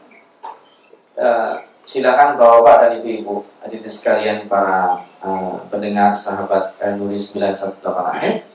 Uh, 1.19 1.67
silakan 1.83 2.39
bapak 2.39 2.77
dan 2.79 2.91
ibu-ibu, 3.03 3.43
adik 3.59 3.85
sekalian 3.91 4.47
para 4.47 5.03
uh, 5.27 5.59
pendengar 5.67 6.15
sahabat 6.15 6.79
Nuri 6.95 7.19
918 7.19 7.83
ayat. 7.83 8.47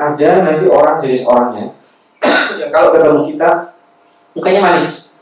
Ada 0.00 0.30
nanti 0.48 0.66
orang 0.72 0.96
jenis 1.04 1.28
orangnya 1.28 1.76
yang 2.58 2.70
kalau 2.72 2.90
ketemu 2.94 3.20
kita 3.34 3.50
mukanya 4.32 4.60
manis, 4.62 5.20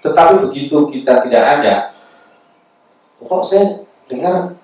tetapi 0.00 0.46
begitu 0.46 0.76
kita 0.88 1.24
tidak 1.26 1.42
ada, 1.44 1.74
kok 3.20 3.42
saya 3.44 3.84
dengar 4.08 4.56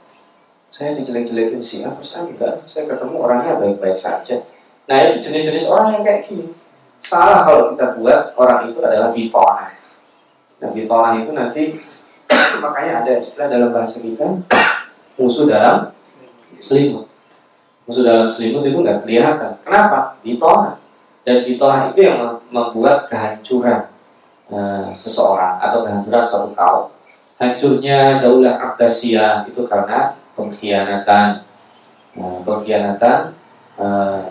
saya 0.73 0.97
dijelek-jelekin 0.97 1.61
siapa 1.61 2.01
saya 2.01 2.29
enggak, 2.29 2.65
saya 2.69 2.89
ketemu 2.89 3.17
orangnya 3.17 3.57
baik-baik 3.57 3.97
saja 3.97 4.45
Nah 4.87 4.97
itu 5.03 5.19
jenis-jenis 5.19 5.67
orang 5.71 5.99
yang 5.99 6.03
kayak 6.07 6.23
gini. 6.27 6.55
Salah 7.03 7.43
kalau 7.43 7.75
kita 7.75 7.99
buat 7.99 8.35
orang 8.39 8.71
itu 8.71 8.79
adalah 8.79 9.11
bitona. 9.11 9.75
Nah 10.63 10.69
bitona 10.71 11.09
itu 11.21 11.31
nanti 11.35 11.63
makanya 12.65 13.03
ada 13.03 13.13
istilah 13.19 13.51
dalam 13.51 13.71
bahasa 13.75 13.99
kita 13.99 14.47
musuh 15.19 15.51
dalam 15.51 15.91
selimut. 16.63 17.11
Musuh 17.87 18.03
dalam 18.07 18.31
selimut 18.31 18.63
itu 18.63 18.79
nggak 18.79 19.03
kelihatan. 19.03 19.59
Kenapa? 19.67 20.19
Bitona. 20.23 20.76
Dan 21.27 21.43
bitona 21.43 21.91
itu 21.91 22.07
yang 22.07 22.39
membuat 22.55 23.11
kehancuran 23.11 23.91
uh, 24.47 24.95
seseorang 24.95 25.59
atau 25.59 25.83
kehancuran 25.83 26.23
suatu 26.23 26.55
kaum. 26.55 26.95
Hancurnya 27.37 28.23
Daulah 28.23 28.63
Abbasiyah 28.63 29.45
itu 29.51 29.67
karena 29.67 30.15
pengkhianatan, 30.39 31.43
uh, 32.15 32.39
pengkhianatan 32.47 33.35
uh, 33.75 34.23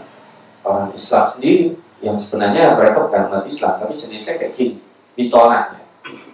orang 0.64 0.90
Islam 0.96 1.26
sendiri 1.30 1.78
yang 2.02 2.18
sebenarnya 2.18 2.76
mereka 2.76 3.06
bukan 3.06 3.30
umat 3.32 3.46
Islam 3.48 3.82
tapi 3.82 3.94
jenisnya 3.96 4.38
kayak 4.42 4.54
gini 4.58 4.78
ditolak 5.16 5.78
ya. 5.78 5.82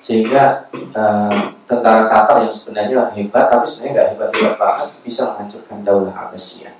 sehingga 0.02 0.43
uh, 0.95 1.54
tentara 1.69 2.10
Qatar 2.10 2.43
yang 2.43 2.54
sebenarnya 2.54 3.13
hebat 3.13 3.45
tapi 3.52 3.63
sebenarnya 3.67 3.91
nggak 3.93 4.08
hebat 4.15 4.30
hebat 4.36 4.56
banget 4.58 4.88
bisa 5.06 5.21
menghancurkan 5.32 5.78
Daulah 5.86 6.15
Abbasiyah 6.28 6.76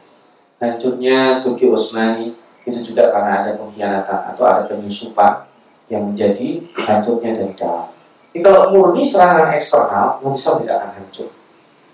hancurnya 0.58 1.46
Turki 1.46 1.66
Utsmani 1.70 2.34
itu 2.68 2.80
juga 2.94 3.10
karena 3.10 3.46
ada 3.46 3.52
pengkhianatan 3.58 4.20
atau 4.34 4.44
ada 4.46 4.62
penyusupan 4.70 5.50
yang 5.90 6.08
menjadi 6.12 6.62
hancurnya 6.78 7.32
dari 7.36 7.54
dalam 7.58 7.90
ini 8.32 8.42
kalau 8.42 8.72
murni 8.72 9.04
serangan 9.04 9.52
eksternal 9.54 10.22
Islam 10.24 10.56
tidak 10.64 10.76
akan 10.82 10.92
hancur 11.02 11.30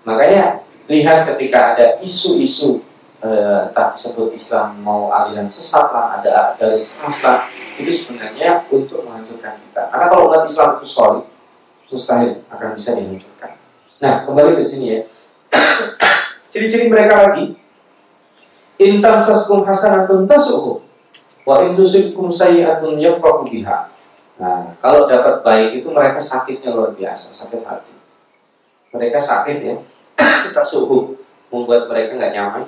makanya 0.04 0.62
lihat 0.88 1.28
ketika 1.34 1.76
ada 1.76 1.86
isu-isu 2.00 2.80
eh, 3.22 3.68
entah 3.68 3.92
disebut 3.92 4.32
Islam 4.34 4.78
mau 4.80 5.10
aliran 5.10 5.50
sesat 5.50 5.90
lah, 5.90 6.18
ada 6.18 6.54
garis 6.56 6.96
keras 6.98 7.18
lah, 7.22 7.38
itu 7.76 7.90
sebenarnya 7.90 8.64
untuk 8.70 9.04
menghancurkan 9.04 9.58
kita. 9.68 9.82
Karena 9.90 10.06
kalau 10.10 10.30
umat 10.30 10.46
Islam 10.46 10.78
itu 10.78 10.86
solid, 10.86 11.24
mustahil 11.88 12.42
akan 12.48 12.68
bisa 12.74 12.94
dihancurkan. 12.94 13.50
Nah, 13.98 14.22
kembali 14.24 14.54
ke 14.54 14.64
sini 14.64 14.86
ya. 14.94 15.00
Ciri-ciri 16.52 16.88
mereka 16.88 17.28
lagi, 17.28 17.58
intan 18.78 19.18
saskum 19.20 19.66
hasanatun 19.66 20.24
tasuhu, 20.24 20.82
wa 21.44 21.66
intusibkum 21.66 22.30
sayiatun 22.32 22.98
yafrahu 22.98 23.44
biha. 23.44 23.90
Nah, 24.38 24.74
kalau 24.78 25.10
dapat 25.10 25.42
baik 25.42 25.82
itu 25.82 25.90
mereka 25.90 26.22
sakitnya 26.22 26.70
luar 26.70 26.94
biasa, 26.94 27.34
sakit 27.44 27.62
hati. 27.66 27.94
Mereka 28.94 29.18
sakit 29.18 29.56
ya, 29.66 29.76
kita 30.48 30.62
suhu 30.62 31.18
membuat 31.50 31.90
mereka 31.90 32.14
nggak 32.14 32.34
nyaman 32.34 32.62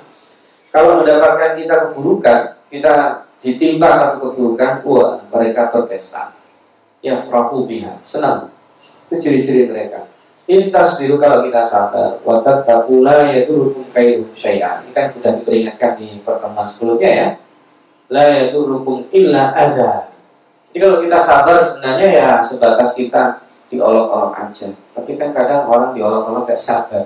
kalau 0.71 1.03
mendapatkan 1.03 1.59
kita 1.59 1.75
keburukan, 1.91 2.39
kita 2.71 3.27
ditimpa 3.43 3.91
satu 3.91 4.31
keburukan, 4.31 4.79
wah 4.87 5.19
mereka 5.27 5.67
berpesta. 5.67 6.31
Ya 7.03 7.19
frahu 7.19 7.67
biha, 7.67 7.99
senang. 8.07 8.55
Itu 9.11 9.19
ciri-ciri 9.19 9.67
mereka. 9.67 10.07
Intas 10.49 10.97
biru 10.97 11.21
kalau 11.21 11.45
kita 11.45 11.61
sabar, 11.61 12.17
watat 12.25 12.65
takula 12.65 13.29
yaitu 13.29 13.53
rukun 13.55 13.85
kairu 13.93 14.25
syai'an. 14.33 14.81
Ini 14.83 14.91
kan 14.91 15.05
sudah 15.13 15.31
diperingatkan 15.37 15.91
di 16.01 16.19
pertemuan 16.25 16.65
sebelumnya 16.65 17.11
ya. 17.11 17.27
La 18.11 18.23
yaitu 18.27 18.59
rukun 18.65 19.07
illa 19.13 19.53
ada. 19.53 20.11
Jadi 20.71 20.77
kalau 20.81 20.97
kita 21.03 21.17
sabar 21.21 21.57
sebenarnya 21.61 22.07
ya 22.09 22.29
sebatas 22.41 22.97
kita 22.97 23.43
diolok-olok 23.69 24.33
aja. 24.35 24.73
Tapi 24.97 25.11
kan 25.15 25.29
kadang 25.31 25.69
orang 25.69 25.95
diolok-olok 25.95 26.49
gak 26.51 26.59
sabar 26.59 27.05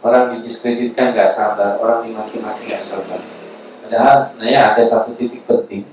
Orang 0.00 0.32
didiskreditkan 0.32 1.12
nggak 1.12 1.28
sabar, 1.28 1.76
orang 1.76 2.08
dimaki-maki 2.08 2.72
nggak 2.72 2.80
sabar. 2.80 3.20
Padahal 3.84 4.24
sebenarnya 4.24 4.60
ada 4.72 4.80
satu 4.80 5.12
titik 5.12 5.44
penting. 5.44 5.84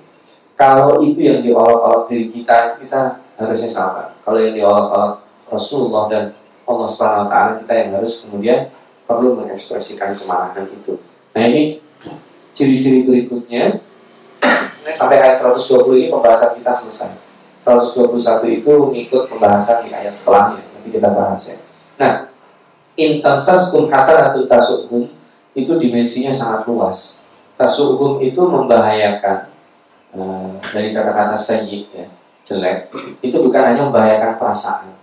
Kalau 0.55 1.03
itu 1.03 1.27
yang 1.27 1.43
diolok-olok 1.43 2.07
diri 2.07 2.31
kita, 2.31 2.79
kita 2.79 3.19
harusnya 3.35 3.69
sabar. 3.69 4.15
Kalau 4.23 4.39
yang 4.39 4.55
diolok-olok 4.55 5.26
Rasulullah 5.47 6.11
dan 6.11 6.23
Allah 6.67 6.87
Subhanahu 6.87 7.25
Wa 7.25 7.29
Taala 7.31 7.51
kita 7.63 7.73
yang 7.73 7.89
harus 7.95 8.27
kemudian 8.27 8.59
perlu 9.07 9.39
mengekspresikan 9.39 10.11
kemarahan 10.13 10.67
itu. 10.67 10.99
Nah 11.31 11.43
ini 11.47 11.79
ciri-ciri 12.57 13.05
berikutnya. 13.05 13.79
Sampai 14.91 15.19
ayat 15.19 15.37
120 15.37 15.83
ini 15.99 16.07
pembahasan 16.09 16.57
kita 16.57 16.71
selesai. 16.71 17.11
121 17.61 18.63
itu 18.63 18.71
mengikut 18.71 19.27
pembahasan 19.27 19.83
di 19.83 19.91
ayat 19.91 20.15
setelahnya. 20.15 20.63
Nanti 20.63 20.89
kita 20.89 21.11
bahas 21.11 21.41
ya. 21.43 21.57
Nah, 21.99 22.13
intansaskum 22.95 23.91
hasanatu 23.91 24.47
tasukum 24.47 25.11
itu 25.53 25.73
dimensinya 25.75 26.31
sangat 26.31 26.65
luas. 26.65 27.27
Tasuhum 27.57 28.21
itu 28.21 28.39
membahayakan 28.39 29.49
uh, 30.13 30.55
dari 30.71 30.93
kata-kata 30.93 31.35
sayyid 31.35 31.89
ya, 31.91 32.05
jelek. 32.45 32.93
Itu 33.19 33.41
bukan 33.43 33.61
hanya 33.61 33.89
membahayakan 33.89 34.37
perasaan. 34.37 34.96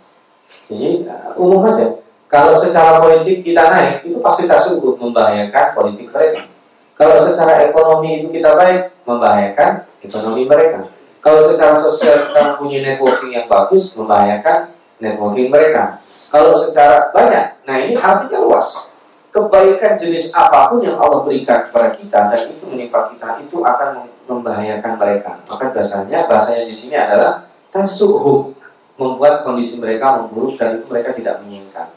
Jadi 0.70 1.06
uh, 1.06 1.34
umum 1.36 1.64
aja. 1.64 2.00
Kalau 2.28 2.56
secara 2.56 2.98
politik 2.98 3.46
kita 3.46 3.70
naik, 3.70 4.08
itu 4.10 4.18
pasti 4.18 4.50
tasuhum 4.50 4.98
membahayakan 4.98 5.76
politik 5.76 6.10
mereka. 6.10 6.50
Kalau 6.94 7.18
secara 7.22 7.62
ekonomi 7.62 8.22
itu 8.22 8.28
kita 8.34 8.58
baik, 8.58 8.90
membahayakan 9.06 9.86
ekonomi 10.02 10.42
mereka. 10.46 10.90
Kalau 11.22 11.40
secara 11.40 11.74
sosial 11.78 12.30
kita 12.30 12.58
punya 12.58 12.82
networking 12.82 13.32
yang 13.32 13.46
bagus, 13.46 13.94
membahayakan 13.94 14.74
networking 14.98 15.48
mereka. 15.48 16.02
Kalau 16.28 16.58
secara 16.58 17.14
banyak, 17.14 17.62
nah 17.62 17.76
ini 17.78 17.94
artinya 17.94 18.42
luas 18.42 18.94
kebaikan 19.34 19.98
jenis 19.98 20.30
apa 20.30 20.70
pun 20.70 20.78
yang 20.78 20.94
Allah 20.94 21.26
berikan 21.26 21.66
kepada 21.66 21.90
kita 21.98 22.30
dan 22.30 22.40
itu 22.54 22.64
menimpa 22.70 23.10
kita 23.10 23.42
itu 23.42 23.58
akan 23.66 24.06
membahayakan 24.30 24.94
mereka. 24.94 25.42
Maka 25.50 25.74
bahasanya 25.74 26.30
bahasanya 26.30 26.70
di 26.70 26.74
sini 26.74 26.94
adalah 26.94 27.50
tasuhu 27.74 28.53
membuat 28.94 29.42
kondisi 29.42 29.82
mereka 29.82 30.22
memburuk 30.22 30.54
dan 30.54 30.78
itu 30.78 30.86
mereka 30.86 31.10
tidak 31.14 31.42
menginginkan. 31.42 31.90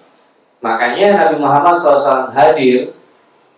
Makanya 0.57 1.07
Nabi 1.25 1.35
Muhammad 1.37 1.77
SAW 1.77 2.33
hadir 2.33 2.97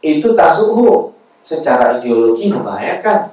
itu 0.04 0.28
tasuhu 0.36 1.16
secara 1.40 2.00
ideologi 2.00 2.52
membahayakan, 2.52 3.32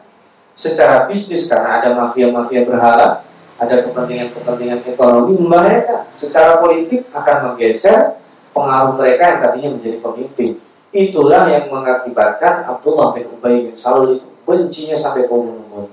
secara 0.54 1.10
bisnis 1.10 1.50
karena 1.50 1.82
ada 1.82 1.90
mafia-mafia 1.98 2.62
berhala, 2.62 3.26
ada 3.58 3.74
kepentingan-kepentingan 3.82 4.86
ekonomi 4.86 5.34
membahayakan, 5.42 6.06
secara 6.14 6.62
politik 6.62 7.10
akan 7.10 7.36
menggeser 7.50 8.22
pengaruh 8.54 8.94
mereka 8.94 9.22
yang 9.34 9.38
tadinya 9.42 9.70
menjadi 9.74 9.98
pemimpin. 9.98 10.50
Itulah 10.94 11.50
yang 11.50 11.66
mengakibatkan 11.68 12.64
Abdullah 12.64 13.12
bin 13.12 13.26
Ubay 13.34 13.68
bin 13.68 13.74
Salul 13.76 14.16
itu 14.16 14.26
bencinya 14.46 14.94
sampai 14.94 15.26
ke 15.26 15.34
umur 15.34 15.90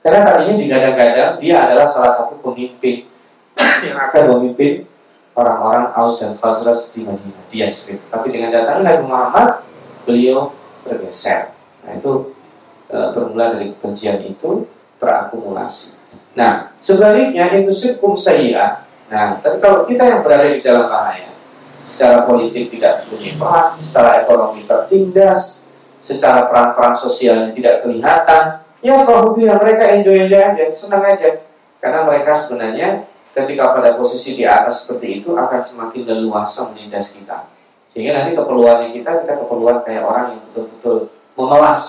Karena 0.00 0.24
tadinya 0.24 0.56
digadang-gadang 0.56 1.36
dia 1.36 1.60
adalah 1.60 1.84
salah 1.84 2.08
satu 2.08 2.40
pemimpin 2.40 3.09
yang 3.86 3.98
akan 3.98 4.22
memimpin 4.36 4.86
orang-orang 5.34 5.94
Aus 5.96 6.20
dan 6.20 6.36
Khazraj 6.36 6.92
di 6.92 7.06
Madinah, 7.06 7.44
di 7.48 7.56
Yasrib. 7.62 8.00
Tapi 8.10 8.26
dengan 8.34 8.52
datangnya 8.52 8.94
Nabi 8.94 9.02
Muhammad, 9.06 9.48
beliau 10.04 10.52
bergeser. 10.84 11.54
Nah 11.86 11.92
itu 11.96 12.34
e, 12.90 12.96
bermula 13.14 13.56
dari 13.56 13.72
kebencian 13.72 14.20
itu 14.26 14.68
terakumulasi. 15.00 16.00
Nah, 16.36 16.76
sebaliknya 16.78 17.50
itu 17.56 17.72
sirkum 17.72 18.14
sayyi'ah. 18.14 18.86
Nah, 19.10 19.42
tapi 19.42 19.58
kalau 19.58 19.82
kita 19.82 20.06
yang 20.06 20.20
berada 20.22 20.46
di 20.46 20.62
dalam 20.62 20.86
bahaya, 20.86 21.34
secara 21.82 22.22
politik 22.22 22.70
tidak 22.70 23.08
punya 23.10 23.34
peran, 23.34 23.74
secara 23.82 24.22
ekonomi 24.22 24.62
tertindas, 24.62 25.66
secara 25.98 26.46
peran-peran 26.46 26.94
sosialnya 26.94 27.50
tidak 27.50 27.82
kelihatan, 27.82 28.62
ya 28.78 29.02
fahubiha 29.02 29.58
mereka 29.58 29.84
enjoy 29.90 30.30
aja, 30.30 30.54
senang 30.70 31.02
aja. 31.02 31.42
Karena 31.80 32.06
mereka 32.06 32.30
sebenarnya 32.36 33.09
ketika 33.30 33.74
pada 33.74 33.94
posisi 33.94 34.34
di 34.34 34.44
atas 34.44 34.86
seperti 34.86 35.22
itu 35.22 35.38
akan 35.38 35.60
semakin 35.62 36.02
leluasa 36.06 36.70
menindas 36.70 37.14
kita. 37.14 37.46
Sehingga 37.90 38.22
nanti 38.22 38.38
keperluannya 38.38 38.94
kita, 38.94 39.26
kita 39.26 39.34
keperluan 39.42 39.82
kayak 39.82 40.02
orang 40.06 40.24
yang 40.34 40.40
betul-betul 40.50 41.10
memelas. 41.34 41.82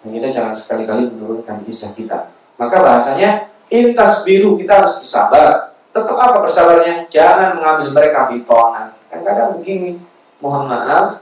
Dan 0.00 0.16
kita 0.16 0.28
jangan 0.32 0.54
sekali-kali 0.56 1.12
menurunkan 1.12 1.64
kisah 1.64 1.92
kita. 1.92 2.32
Maka 2.56 2.76
bahasanya, 2.80 3.48
intas 3.72 4.24
biru 4.24 4.56
kita 4.56 4.84
harus 4.84 5.00
bersabar. 5.00 5.76
Tetap 5.90 6.16
apa 6.16 6.44
bersabarnya? 6.44 7.08
Jangan 7.10 7.58
mengambil 7.58 7.88
mereka 7.90 8.30
bitonan 8.30 8.94
Kadang-kadang 9.10 9.58
begini, 9.58 9.98
mohon 10.38 10.70
maaf, 10.70 11.18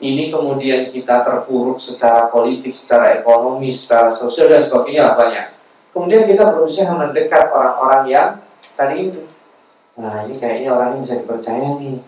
ini 0.00 0.28
kemudian 0.28 0.92
kita 0.92 1.24
terpuruk 1.24 1.80
secara 1.80 2.28
politik, 2.28 2.68
secara 2.72 3.16
ekonomi, 3.16 3.72
secara 3.72 4.12
sosial 4.12 4.52
dan 4.52 4.60
sebagainya 4.60 5.16
banyak. 5.16 5.56
Kemudian 5.96 6.28
kita 6.28 6.52
berusaha 6.52 6.92
mendekat 6.92 7.48
orang-orang 7.48 8.02
yang 8.12 8.28
tadi 8.76 9.12
itu. 9.12 9.22
Nah 10.00 10.24
ini 10.24 10.34
kayaknya 10.36 10.68
orang 10.72 10.96
yang 10.96 11.02
bisa 11.04 11.20
dipercaya 11.20 11.68
nih. 11.76 11.98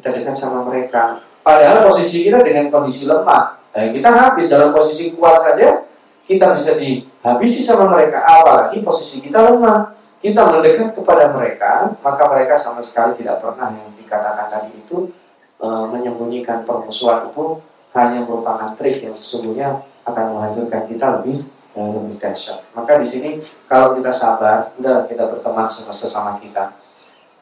Kita 0.00 0.08
dekat 0.10 0.34
sama 0.34 0.66
mereka. 0.66 1.22
Padahal 1.44 1.84
posisi 1.84 2.24
kita 2.24 2.40
dengan 2.40 2.72
kondisi 2.72 3.04
lemah. 3.04 3.60
Nah, 3.74 3.90
kita 3.90 4.08
habis 4.08 4.46
dalam 4.48 4.72
posisi 4.72 5.12
kuat 5.12 5.36
saja, 5.36 5.84
kita 6.24 6.56
bisa 6.56 6.78
dihabisi 6.80 7.60
sama 7.60 7.92
mereka. 7.92 8.24
Apalagi 8.24 8.80
posisi 8.80 9.20
kita 9.20 9.44
lemah. 9.52 9.92
Kita 10.24 10.40
mendekat 10.40 10.96
kepada 10.96 11.36
mereka, 11.36 11.92
maka 12.00 12.22
mereka 12.32 12.56
sama 12.56 12.80
sekali 12.80 13.20
tidak 13.20 13.44
pernah 13.44 13.68
yang 13.68 13.92
dikatakan 13.92 14.48
tadi 14.48 14.72
itu 14.72 15.12
e, 15.60 15.66
menyembunyikan 15.68 16.64
permusuhan 16.64 17.28
itu 17.28 17.60
hanya 17.92 18.24
merupakan 18.24 18.72
trik 18.72 19.04
yang 19.04 19.12
sesungguhnya 19.12 19.84
akan 20.08 20.24
menghancurkan 20.32 20.88
kita 20.88 21.20
lebih 21.20 21.44
e, 21.74 21.80
lebih 21.82 22.16
dahsyat. 22.22 22.62
Maka 22.72 23.02
di 23.02 23.06
sini 23.06 23.30
kalau 23.68 23.98
kita 23.98 24.14
sabar, 24.14 24.72
udah 24.78 25.04
kita 25.04 25.28
berteman 25.28 25.66
sama 25.66 25.92
sesama 25.92 26.38
kita. 26.38 26.78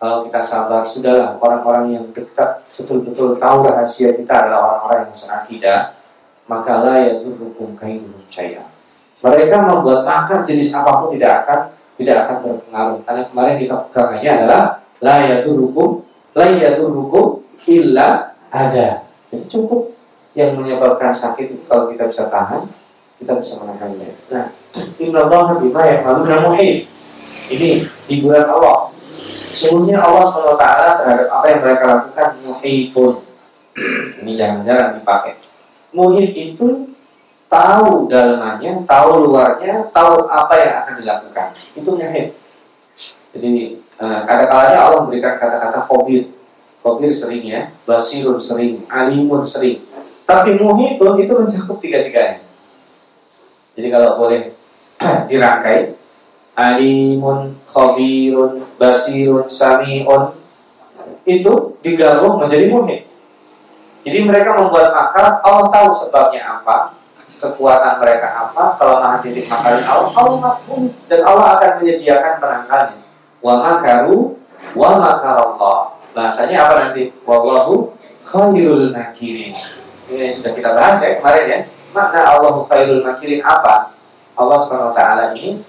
Kalau 0.03 0.27
kita 0.27 0.42
sabar, 0.42 0.83
sudahlah 0.83 1.38
orang-orang 1.38 1.95
yang 1.95 2.05
dekat 2.11 2.66
betul-betul 2.66 3.38
tahu 3.38 3.71
rahasia 3.71 4.18
kita 4.18 4.35
adalah 4.35 4.61
orang-orang 4.66 5.07
yang 5.07 5.14
seakidah, 5.14 5.81
maka 6.51 6.83
lah 6.83 6.99
ya 6.99 7.23
turun 7.23 7.79
kaidun 7.79 8.27
saya. 8.27 8.66
Mereka 9.23 9.57
membuat 9.62 10.03
makar 10.03 10.42
jenis 10.42 10.75
apa 10.75 10.99
pun 10.99 11.14
tidak 11.14 11.47
akan 11.47 11.71
tidak 11.95 12.27
akan 12.27 12.37
berpengaruh. 12.42 12.99
Karena 13.07 13.23
kemarin 13.31 13.55
kita 13.62 13.75
pegangannya 13.87 14.31
adalah 14.42 14.62
la 14.99 15.16
ya 15.23 15.37
turukum 15.47 16.03
la 16.35 16.47
hukum 16.81 17.45
illa 17.68 18.35
ada. 18.51 19.07
Jadi 19.31 19.45
cukup 19.49 19.92
yang 20.33 20.57
menyebabkan 20.57 21.12
sakit 21.12 21.57
itu 21.57 21.62
kalau 21.68 21.92
kita 21.92 22.09
bisa 22.09 22.29
tahan, 22.33 22.68
kita 23.22 23.38
bisa 23.38 23.62
menahannya. 23.62 24.11
Nah, 24.28 24.46
innallaha 24.98 25.62
bima 25.62 25.82
ya'maluna 25.87 26.37
muhit. 26.50 26.90
Ini 27.46 27.87
hiburan 28.11 28.46
Allah. 28.50 28.90
Sungguhnya 29.52 30.00
Allah 30.00 30.24
SWT 30.26 30.64
terhadap 31.04 31.28
apa 31.28 31.46
yang 31.46 31.61
mereka 31.62 31.85
lakukan 31.87 32.28
muhitun. 32.42 33.12
Ini 34.24 34.32
jangan-jangan 34.32 35.00
dipakai. 35.00 35.37
Muhit 35.92 36.32
itu 36.32 36.88
tahu 37.52 38.08
dalamannya, 38.08 38.88
tahu 38.88 39.28
luarnya, 39.28 39.92
tahu 39.92 40.24
apa 40.24 40.54
yang 40.56 40.72
akan 40.80 40.94
dilakukan. 41.04 41.48
Itu 41.76 41.90
muhit. 42.00 42.32
Jadi 43.37 43.82
Nah, 44.02 44.26
kadang-kadang 44.26 44.82
Allah 44.82 45.00
memberikan 45.06 45.38
kata-kata 45.38 45.78
khobir. 45.87 46.35
Khobir 46.82 47.14
sering 47.14 47.46
ya, 47.46 47.70
basirun 47.87 48.42
sering, 48.42 48.82
alimun 48.90 49.46
sering. 49.46 49.78
Tapi 50.26 50.58
muhitun 50.58 51.22
itu 51.22 51.30
mencakup 51.30 51.78
tiga-tiganya. 51.78 52.41
Jadi 53.72 53.88
kalau 53.88 54.20
boleh 54.20 54.52
dirangkai, 55.28 55.96
alimun, 56.56 57.56
khobirun, 57.68 58.66
basirun, 58.76 59.48
samiun, 59.48 60.37
itu 61.24 61.78
digabung 61.80 62.42
menjadi 62.42 62.68
muhit. 62.68 63.02
Jadi 64.02 64.18
mereka 64.26 64.58
membuat 64.58 64.90
makar, 64.90 65.38
Allah 65.46 65.70
tahu 65.70 65.88
sebabnya 65.94 66.58
apa, 66.58 66.98
kekuatan 67.38 68.02
mereka 68.02 68.50
apa, 68.50 68.74
kelemahan 68.78 69.18
titik 69.22 69.46
makarnya 69.46 69.87
Allah, 69.87 70.11
Allah 70.14 70.52
dan 71.06 71.20
Allah 71.22 71.46
akan 71.58 71.70
menyediakan 71.82 72.35
penangkalnya 72.38 73.02
wa 73.42 73.54
makaru 73.58 74.38
wa 74.78 74.90
makarallah. 75.02 75.78
Bahasanya 76.14 76.56
apa 76.66 76.74
nanti? 76.78 77.11
Wallahu 77.26 77.94
khairul 78.22 78.94
makirin. 78.94 79.54
Ini 80.06 80.30
sudah 80.30 80.52
kita 80.54 80.70
bahas 80.76 81.02
ya 81.02 81.18
kemarin 81.18 81.44
ya. 81.46 81.61
Makna 81.92 82.20
Allahu 82.24 82.64
khairul 82.66 83.05
makirin 83.05 83.44
apa? 83.44 83.92
Allah 84.33 84.59
SWT 84.59 85.00
ini 85.37 85.61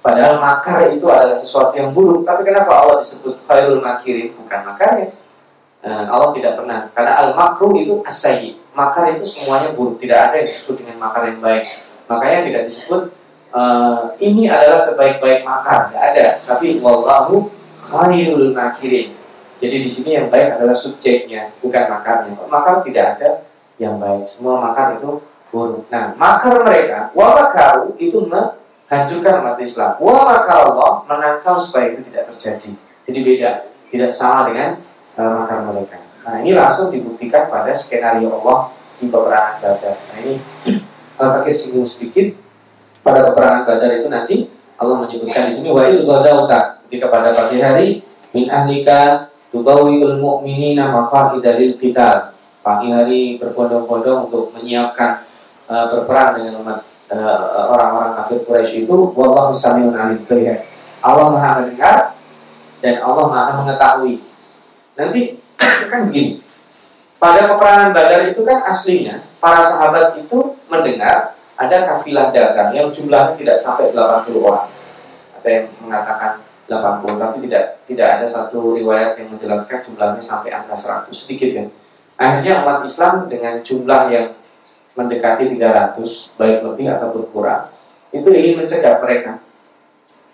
padahal 0.00 0.40
makar 0.40 0.88
itu 0.88 1.04
adalah 1.12 1.36
sesuatu 1.36 1.76
yang 1.76 1.92
buruk, 1.92 2.24
tapi 2.24 2.48
kenapa 2.48 2.72
Allah 2.72 2.96
disebut 3.04 3.44
khairul 3.44 3.84
makirin 3.84 4.32
bukan 4.34 4.60
makar 4.64 4.90
ya? 5.04 5.08
Nah, 5.86 6.10
Allah 6.10 6.34
tidak 6.34 6.58
pernah 6.58 6.80
karena 6.90 7.12
al 7.14 7.28
makruh 7.36 7.76
itu 7.78 8.02
asayi 8.02 8.58
makar 8.74 9.14
itu 9.14 9.22
semuanya 9.22 9.70
buruk 9.70 10.02
tidak 10.02 10.18
ada 10.32 10.34
yang 10.42 10.48
disebut 10.50 10.82
dengan 10.82 10.96
makar 10.98 11.30
yang 11.30 11.38
baik 11.38 11.70
makanya 12.10 12.40
tidak 12.42 12.62
disebut 12.66 13.02
uh, 13.56 14.12
ini 14.20 14.44
adalah 14.46 14.76
sebaik-baik 14.76 15.40
makar, 15.42 15.88
tidak 15.88 16.02
ada. 16.12 16.26
Tapi 16.44 16.78
wallahu 16.84 17.48
khairul 17.80 18.52
makirin. 18.52 19.16
Jadi 19.56 19.76
di 19.80 19.88
sini 19.88 20.20
yang 20.20 20.28
baik 20.28 20.60
adalah 20.60 20.76
subjeknya, 20.76 21.48
bukan 21.64 21.88
makarnya. 21.88 22.36
Makar 22.44 22.84
tidak 22.84 23.16
ada 23.16 23.30
yang 23.80 23.96
baik. 23.96 24.28
Semua 24.28 24.60
makar 24.60 25.00
itu 25.00 25.24
buruk. 25.50 25.86
Nah, 25.88 26.14
makar 26.18 26.62
mereka, 26.62 27.10
wa 27.14 27.26
makaru 27.34 27.94
itu 27.96 28.26
menghancurkan 28.26 29.34
umat 29.42 29.56
Islam. 29.62 29.96
Wa 29.98 30.12
makar 30.26 30.72
Allah 30.72 30.90
menangkal 31.06 31.56
supaya 31.56 31.94
itu 31.94 32.02
tidak 32.10 32.30
terjadi. 32.34 32.70
Jadi 33.06 33.18
beda, 33.22 33.50
tidak 33.92 34.10
sama 34.10 34.50
dengan 34.50 34.82
uh, 35.14 35.32
makar 35.42 35.62
mereka. 35.66 35.98
Nah, 36.26 36.42
ini 36.42 36.58
langsung 36.58 36.90
dibuktikan 36.90 37.46
pada 37.46 37.70
skenario 37.70 38.34
Allah 38.42 38.74
di 38.98 39.06
beberapa 39.06 39.62
Badar. 39.62 39.94
Nah, 39.94 40.16
ini 40.24 40.34
kalau 41.16 41.30
pakai 41.40 41.54
singgung 41.54 41.86
sedikit 41.86 42.34
pada 43.06 43.30
peperangan 43.30 43.62
Badar 43.62 43.90
itu 43.94 44.08
nanti 44.10 44.36
Allah 44.76 45.06
menyebutkan 45.06 45.48
di 45.48 45.52
sini 45.52 45.68
wa 45.72 45.88
il 45.88 46.04
ghadauta 46.04 46.84
ketika 46.86 47.08
pada 47.08 47.32
pagi 47.32 47.58
hari 47.64 47.88
min 48.36 48.52
ahlika 48.52 49.32
tubawiul 49.48 50.20
mu'minina 50.20 50.92
maqa'ida 50.92 51.56
lil 51.56 51.80
qital 51.80 52.36
pagi 52.60 52.92
hari 52.92 53.22
berbondong-bondong 53.40 54.28
untuk 54.28 54.52
menyiapkan 54.52 55.24
uh, 55.70 55.86
berperang 55.92 56.38
dengan 56.38 56.62
umat 56.62 56.78
uh, 57.10 57.70
orang-orang 57.70 58.12
kafir 58.22 58.38
Quraisy 58.46 58.86
itu 58.86 58.96
wallahu 59.14 59.54
samiun 59.54 59.94
alim 59.94 60.22
ya. 60.26 60.66
Allah 61.04 61.26
Maha 61.30 61.50
mendengar 61.62 62.16
dan 62.82 62.94
Allah 63.02 63.26
Maha 63.30 63.50
mengetahui. 63.62 64.22
Nanti 64.98 65.22
kan 65.90 66.10
begini. 66.10 66.42
Pada 67.16 67.48
peperangan 67.48 67.96
Badar 67.96 68.28
itu 68.28 68.44
kan 68.44 68.60
aslinya 68.68 69.24
para 69.40 69.64
sahabat 69.64 70.20
itu 70.20 70.52
mendengar 70.68 71.32
ada 71.56 71.76
kafilah 71.88 72.28
dagang 72.28 72.76
yang 72.76 72.92
jumlahnya 72.92 73.40
tidak 73.40 73.56
sampai 73.56 73.88
80 73.96 74.36
orang. 74.44 74.68
Ada 75.40 75.48
yang 75.48 75.66
mengatakan 75.80 76.44
80, 76.68 77.16
tapi 77.16 77.36
tidak 77.48 77.80
tidak 77.88 78.08
ada 78.20 78.26
satu 78.28 78.76
riwayat 78.76 79.16
yang 79.16 79.32
menjelaskan 79.32 79.80
jumlahnya 79.80 80.20
sampai 80.20 80.52
angka 80.52 80.76
100 81.08 81.08
sedikit 81.16 81.48
ya. 81.56 81.64
Akhirnya 82.20 82.64
umat 82.64 82.84
Islam 82.84 83.32
dengan 83.32 83.64
jumlah 83.64 84.02
yang 84.12 84.26
mendekati 84.96 85.52
300, 85.54 86.40
baik 86.40 86.58
lebih 86.64 86.86
ataupun 86.88 87.28
kurang, 87.30 87.68
itu 88.10 88.28
ingin 88.32 88.64
mencegah 88.64 88.96
mereka. 89.04 89.38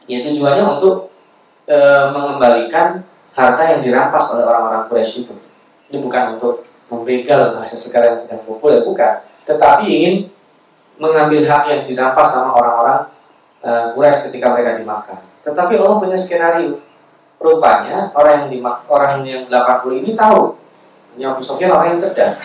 Ya 0.07 0.23
tujuannya 0.23 0.65
untuk 0.79 1.11
e, 1.67 1.79
mengembalikan 2.15 3.03
harta 3.35 3.63
yang 3.75 3.81
dirampas 3.83 4.35
oleh 4.39 4.47
orang-orang 4.47 4.87
Quraisy 4.87 5.27
itu. 5.27 5.35
Ini 5.91 5.99
bukan 5.99 6.39
untuk 6.39 6.63
membegal 6.87 7.59
bahasa 7.59 7.75
sekarang 7.75 8.15
yang 8.15 8.21
sedang 8.21 8.43
populer, 8.47 8.87
bukan. 8.87 9.23
Tetapi 9.47 9.85
ingin 9.87 10.15
mengambil 10.99 11.43
hak 11.43 11.63
yang 11.71 11.81
dirampas 11.83 12.29
sama 12.31 12.55
orang-orang 12.55 13.11
e, 13.63 13.71
Quraisy 13.99 14.31
ketika 14.31 14.55
mereka 14.55 14.79
dimakan. 14.79 15.19
Tetapi 15.43 15.75
Allah 15.79 15.99
punya 15.99 16.19
skenario. 16.19 16.79
Rupanya 17.43 18.15
orang 18.15 18.47
yang 18.47 18.49
di, 18.55 18.59
orang 18.63 19.27
yang 19.27 19.43
80 19.51 20.07
ini 20.07 20.15
tahu 20.15 20.55
Abu 21.19 21.43
Sofyan 21.43 21.75
orang 21.75 21.95
yang 21.95 22.01
cerdas. 22.01 22.39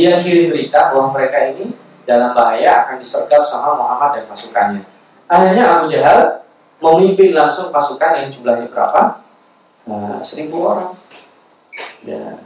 Dia 0.00 0.24
kirim 0.24 0.48
berita 0.48 0.96
bahwa 0.96 1.12
mereka 1.12 1.52
ini 1.52 1.76
dalam 2.08 2.32
bahaya 2.32 2.88
akan 2.88 2.96
disergap 2.96 3.44
sama 3.44 3.76
Muhammad 3.76 4.16
dan 4.16 4.24
pasukannya. 4.32 4.82
Akhirnya 5.28 5.64
Abu 5.76 5.92
Jahal 5.92 6.40
memimpin 6.80 7.36
langsung 7.36 7.68
pasukan 7.68 8.16
yang 8.16 8.32
jumlahnya 8.32 8.72
berapa? 8.72 9.20
Nah, 9.84 10.24
seribu 10.24 10.72
orang. 10.72 10.96
Ya. 12.00 12.40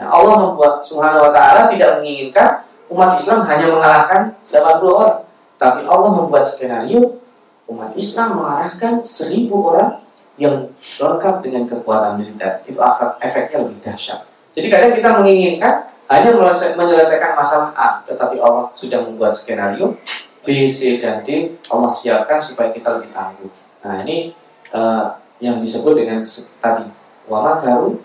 Nah, 0.00 0.06
Allah 0.08 0.48
membuat 0.48 0.80
Subhanahu 0.80 1.28
Wa 1.28 1.32
Taala 1.36 1.68
tidak 1.68 2.00
menginginkan 2.00 2.64
umat 2.88 3.20
Islam 3.20 3.44
hanya 3.52 3.66
mengalahkan 3.68 4.20
80 4.48 4.88
orang, 4.88 5.18
tapi 5.60 5.80
Allah 5.84 6.10
membuat 6.16 6.44
skenario 6.48 7.20
umat 7.68 7.92
Islam 8.00 8.40
mengalahkan 8.40 9.04
seribu 9.04 9.76
orang 9.76 10.00
yang 10.40 10.72
lengkap 10.80 11.44
dengan 11.44 11.68
kekuatan 11.68 12.16
militer. 12.16 12.64
Itu 12.64 12.80
efeknya 13.20 13.60
lebih 13.60 13.78
dahsyat. 13.84 14.24
Jadi 14.56 14.66
kadang 14.72 14.92
kita 14.96 15.10
menginginkan 15.20 15.93
hanya 16.08 16.36
menyelesaikan 16.76 17.32
masalah 17.32 17.72
A, 17.72 17.88
tetapi 18.04 18.36
Allah 18.36 18.68
sudah 18.76 19.00
membuat 19.00 19.32
skenario 19.32 19.96
B, 20.44 20.68
C, 20.68 21.00
dan 21.00 21.24
D. 21.24 21.56
Allah 21.72 21.88
siapkan 21.88 22.36
supaya 22.44 22.68
kita 22.68 23.00
lebih 23.00 23.10
tangguh. 23.16 23.48
Nah 23.80 24.04
ini 24.04 24.36
uh, 24.76 25.16
yang 25.40 25.64
disebut 25.64 25.96
dengan 25.96 26.20
tadi 26.60 26.86
wama 27.24 27.60
garu 27.64 28.00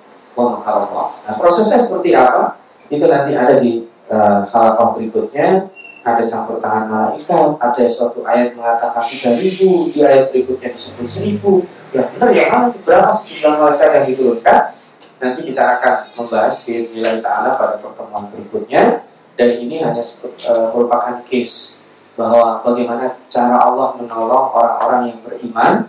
Nah 1.28 1.34
prosesnya 1.36 1.76
seperti 1.76 2.16
apa? 2.16 2.56
Itu 2.88 3.04
nanti 3.12 3.36
ada 3.36 3.60
di 3.60 3.84
uh, 4.08 4.47
halakoh 4.47 4.95
berikutnya. 4.95 5.68
Ada 6.00 6.24
campur 6.24 6.64
tangan 6.64 6.88
malaikat, 6.88 7.60
ada 7.60 7.84
suatu 7.91 8.24
ayat 8.24 8.56
mengatakan 8.56 9.04
3000, 9.04 9.91
di 9.91 10.00
ayat 10.00 10.32
berikutnya 10.32 10.72
disebut 10.72 11.04
1000. 11.04 11.91
Ya 11.91 12.08
benar 12.16 12.30
ya 12.32 12.47
berapa 12.88 13.12
sejumlah 13.12 13.54
malaikat 13.60 13.89
yang 13.91 14.06
diturunkan? 14.08 14.78
Nanti 15.20 15.39
kita 15.51 15.80
akan 15.80 15.95
membahas 16.15 16.55
nilai 16.67 17.20
ta'ala 17.20 17.59
pada 17.59 17.76
pertemuan 17.80 18.28
berikutnya. 18.32 19.05
Dan 19.39 19.49
ini 19.55 19.80
hanya 19.80 20.03
uh, 20.03 20.67
merupakan 20.76 21.24
case 21.24 21.88
bahwa 22.20 22.59
bagaimana 22.59 23.15
cara 23.32 23.55
Allah 23.55 23.95
menolong 23.95 24.51
orang-orang 24.51 25.01
yang 25.15 25.20
beriman. 25.24 25.88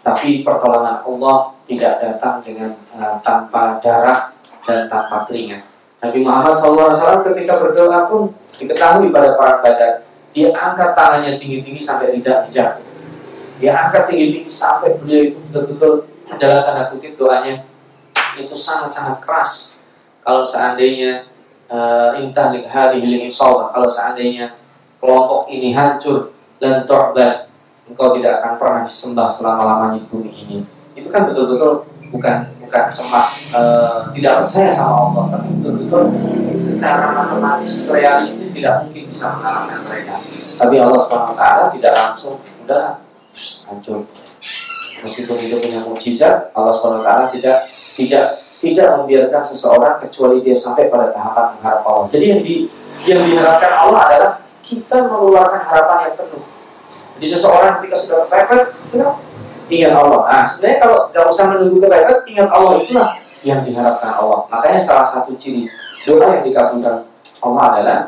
Tapi 0.00 0.40
pertolongan 0.40 1.04
Allah 1.04 1.58
tidak 1.68 2.00
datang 2.00 2.40
dengan 2.40 2.72
uh, 2.96 3.20
tanpa 3.20 3.76
darah 3.84 4.32
dan 4.64 4.88
tanpa 4.88 5.28
keringat 5.28 5.64
Nabi 5.98 6.18
Muhammad 6.24 6.54
SAW 6.56 7.24
ketika 7.32 7.56
berdoa 7.60 8.08
pun 8.08 8.32
diketahui 8.56 9.08
pada 9.12 9.34
para 9.34 9.60
badar 9.64 9.92
dia 10.36 10.52
angkat 10.52 10.92
tangannya 10.92 11.40
tinggi-tinggi 11.40 11.80
sampai 11.80 12.16
tidak 12.20 12.46
jatuh 12.52 12.84
dia 13.58 13.72
angkat 13.74 14.12
tinggi-tinggi 14.12 14.46
sampai 14.48 14.96
beliau 15.00 15.32
itu 15.32 15.38
betul-betul 15.48 15.92
adalah 16.28 16.60
tanda 16.62 16.84
kutip 16.92 17.16
doanya 17.16 17.64
itu 18.38 18.54
sangat-sangat 18.54 19.18
keras. 19.20 19.82
Kalau 20.22 20.44
seandainya 20.44 21.28
uh, 21.68 22.16
intah 22.20 22.52
hadhihi 22.52 23.28
kalau 23.32 23.88
seandainya 23.88 24.56
kelompok 24.98 25.48
ini 25.50 25.72
hancur 25.72 26.34
dan 26.58 26.84
tu'bad, 26.84 27.48
engkau 27.88 28.14
tidak 28.18 28.42
akan 28.42 28.52
pernah 28.58 28.80
disembah 28.84 29.28
selama-lamanya 29.30 30.02
bumi 30.10 30.32
ini. 30.34 30.58
Itu 30.98 31.08
kan 31.08 31.30
betul-betul 31.30 31.86
bukan 32.10 32.50
bukan 32.60 32.84
cemas 32.92 33.48
uh, 33.54 34.10
tidak 34.12 34.44
percaya 34.44 34.68
sama 34.68 35.08
Allah, 35.08 35.24
tapi 35.38 35.48
betul-betul 35.60 36.02
secara 36.58 37.14
matematis 37.14 37.88
realistis 37.88 38.52
tidak 38.52 38.84
mungkin 38.84 39.08
bisa 39.08 39.38
mengalahkan 39.38 39.78
mereka. 39.86 40.14
Tapi 40.58 40.74
Allah 40.82 41.00
swt 41.00 41.42
tidak 41.78 41.92
langsung 41.94 42.36
udah 42.66 42.98
hancur. 43.70 44.04
Meskipun 44.98 45.38
itu 45.38 45.56
punya 45.62 45.80
mukjizat, 45.86 46.50
Allah 46.50 46.74
swt 46.74 47.08
tidak 47.38 47.70
tidak 47.98 48.46
tidak 48.62 48.86
membiarkan 48.94 49.42
seseorang 49.42 49.98
kecuali 50.02 50.42
dia 50.42 50.54
sampai 50.54 50.86
pada 50.86 51.10
tahapan 51.10 51.58
mengharap 51.58 51.82
Allah. 51.82 52.06
Jadi 52.10 52.24
yang 52.30 52.40
di 52.46 52.56
yang 53.06 53.20
diharapkan 53.26 53.72
Allah 53.74 54.00
adalah 54.10 54.32
kita 54.62 55.06
mengeluarkan 55.10 55.62
harapan 55.66 55.98
yang 56.06 56.14
penuh. 56.18 56.44
Jadi 57.18 57.26
seseorang 57.26 57.82
ketika 57.82 57.96
sudah 57.98 58.16
kepepet, 58.26 58.62
ingat 59.70 59.92
Allah. 59.94 60.20
Nah, 60.26 60.44
sebenarnya 60.46 60.78
kalau 60.78 60.98
nggak 61.10 61.24
usah 61.30 61.44
menunggu 61.50 61.76
kepepet, 61.82 62.18
ingat 62.30 62.48
Allah 62.50 62.72
itulah 62.78 63.08
yang 63.42 63.60
diharapkan 63.62 64.10
Allah. 64.14 64.40
Makanya 64.50 64.80
salah 64.82 65.06
satu 65.06 65.34
ciri 65.34 65.66
doa 66.06 66.38
yang 66.38 66.44
dikabulkan 66.46 67.06
Allah 67.42 67.64
adalah 67.74 67.98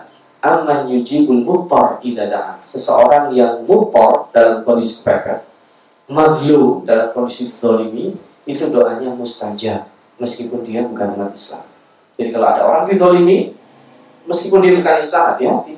aman 0.43 0.91
yujibul 0.91 1.43
mutor 1.43 2.03
idada'a. 2.03 2.59
Seseorang 2.66 3.30
yang 3.34 3.62
mutor 3.66 4.30
dalam 4.34 4.66
kondisi 4.66 5.03
kepepet, 5.03 5.47
madlu 6.11 6.82
dalam 6.82 7.14
kondisi 7.14 7.51
zolimi, 7.55 8.18
itu 8.55 8.70
doanya 8.70 9.11
mustajab 9.14 9.90
meskipun 10.20 10.62
dia 10.62 10.84
bukan 10.84 11.16
umat 11.16 11.32
Islam. 11.32 11.64
Jadi 12.20 12.28
kalau 12.36 12.46
ada 12.53 12.62
orang 12.68 12.84
didolimi, 12.84 13.57
meskipun 14.28 14.61
dia 14.61 14.76
bukan 14.76 15.01
Islam, 15.01 15.24
hati-hati. 15.34 15.74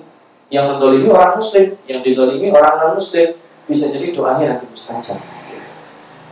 Yang 0.53 0.65
mendolimi 0.75 1.09
orang 1.09 1.39
Muslim, 1.39 1.79
yang 1.89 2.01
didolimi 2.03 2.51
orang 2.53 2.75
non 2.83 2.93
Muslim, 2.99 3.39
bisa 3.65 3.89
jadi 3.89 4.11
doanya 4.13 4.45
nanti 4.53 4.67
mustajab. 4.69 5.17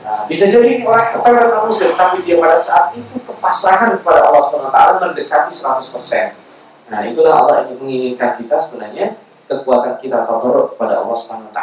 Nah, 0.03 0.26
bisa 0.26 0.51
jadi 0.51 0.82
orang 0.82 1.14
kepada 1.14 1.41
non 1.55 1.70
Muslim, 1.70 1.95
tapi 1.95 2.20
dia 2.26 2.36
pada 2.36 2.59
saat 2.59 2.93
itu 2.99 3.16
kepasrahan 3.22 3.97
kepada 4.03 4.28
Allah 4.28 4.43
SWT 4.43 4.78
mendekati 5.01 5.51
100%. 5.55 6.36
Nah, 6.91 7.01
itulah 7.07 7.32
Allah 7.38 7.70
yang 7.70 7.78
menginginkan 7.78 8.34
kita 8.34 8.59
sebenarnya 8.59 9.14
kekuatan 9.47 9.97
kita 10.03 10.26
tabaruk 10.26 10.74
kepada 10.74 11.07
Allah 11.07 11.16
SWT 11.16 11.61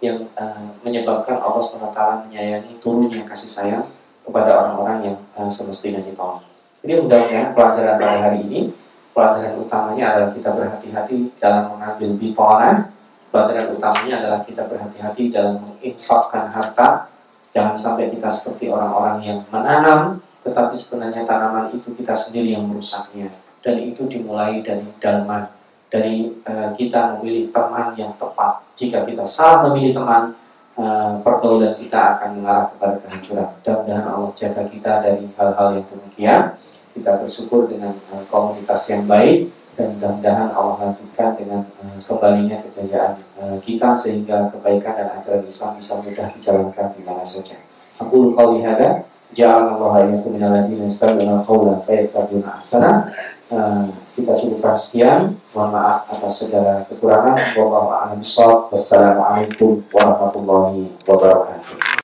yang 0.00 0.28
uh, 0.36 0.68
menyebabkan 0.80 1.38
Allah 1.38 1.60
SWT 1.60 2.00
menyayangi 2.26 2.80
turunnya 2.80 3.24
kasih 3.28 3.52
sayang 3.52 3.86
kepada 4.26 4.50
orang-orang 4.58 4.98
yang 5.14 5.16
uh, 5.38 5.46
semestinya 5.46 6.02
ditolong. 6.02 6.42
Jadi 6.82 6.92
mudah-mudahan 7.02 7.54
pelajaran 7.54 7.94
pada 7.96 8.18
hari 8.26 8.38
ini, 8.42 8.60
pelajaran 9.14 9.54
utamanya 9.62 10.04
adalah 10.12 10.30
kita 10.34 10.50
berhati-hati 10.52 11.16
dalam 11.38 11.64
mengambil 11.72 12.10
bipolar, 12.18 12.74
pelajaran 13.30 13.66
utamanya 13.74 14.14
adalah 14.22 14.40
kita 14.42 14.62
berhati-hati 14.66 15.22
dalam 15.30 15.54
menginfakkan 15.62 16.50
harta, 16.50 17.10
jangan 17.54 17.74
sampai 17.78 18.10
kita 18.12 18.28
seperti 18.28 18.68
orang-orang 18.68 19.18
yang 19.24 19.38
menanam, 19.48 20.20
tetapi 20.46 20.74
sebenarnya 20.78 21.26
tanaman 21.26 21.74
itu 21.74 21.90
kita 21.94 22.14
sendiri 22.14 22.54
yang 22.54 22.66
merusaknya. 22.70 23.30
Dan 23.66 23.82
itu 23.82 24.06
dimulai 24.06 24.62
dari 24.62 24.86
dalman, 25.02 25.50
dari 25.90 26.30
uh, 26.46 26.70
kita 26.70 27.18
memilih 27.18 27.50
teman 27.50 27.98
yang 27.98 28.14
tepat. 28.14 28.62
Jika 28.78 29.02
kita 29.02 29.26
salah 29.26 29.66
memilih 29.66 29.96
teman, 29.96 30.38
uh, 30.76 31.18
pergaulan 31.24 31.74
kita 31.80 32.16
akan 32.16 32.40
mengarah 32.40 32.66
kepada 32.72 32.94
kehancuran. 33.02 33.48
Mudah-mudahan 33.60 34.06
Allah 34.06 34.30
jaga 34.36 34.62
kita 34.68 34.92
dari 35.02 35.24
hal-hal 35.34 35.68
yang 35.80 35.86
demikian. 35.88 36.42
Kita 36.96 37.10
bersyukur 37.20 37.68
dengan 37.68 37.92
uh, 38.12 38.24
komunitas 38.28 38.88
yang 38.88 39.04
baik 39.04 39.52
dan 39.76 39.96
mudah-mudahan 39.96 40.48
Allah 40.56 40.76
lanjutkan 40.88 41.36
dengan 41.36 41.60
uh, 41.84 41.98
kembalinya 42.00 42.56
kejayaan 42.64 43.12
uh, 43.36 43.56
kita 43.60 43.92
sehingga 43.92 44.48
kebaikan 44.52 44.94
dan 44.96 45.08
ajaran 45.20 45.44
Islam 45.44 45.76
bisa 45.76 46.00
mudah 46.00 46.26
dijalankan 46.32 46.86
di 46.96 47.02
mana 47.04 47.24
saja. 47.24 47.60
Aku 48.00 48.32
lupa 48.32 48.48
lihada, 48.52 49.04
Allah 49.36 49.92
yang 50.04 50.24
minal 50.24 50.52
ladina 50.52 50.84
yastami'una 50.88 51.44
qawla 51.44 51.80
fayattabi'una 51.84 52.60
ahsana. 52.60 53.12
Uh, 53.46 53.94
kita 54.18 54.34
cukupkan 54.34 54.74
sekian. 54.74 55.38
Mohon 55.54 55.70
maaf 55.78 55.98
atas 56.10 56.34
segala 56.42 56.82
kekurangan. 56.90 57.54
Wassalamualaikum 58.74 59.86
warahmatullahi 59.94 60.90
wabarakatuh. 61.06 61.86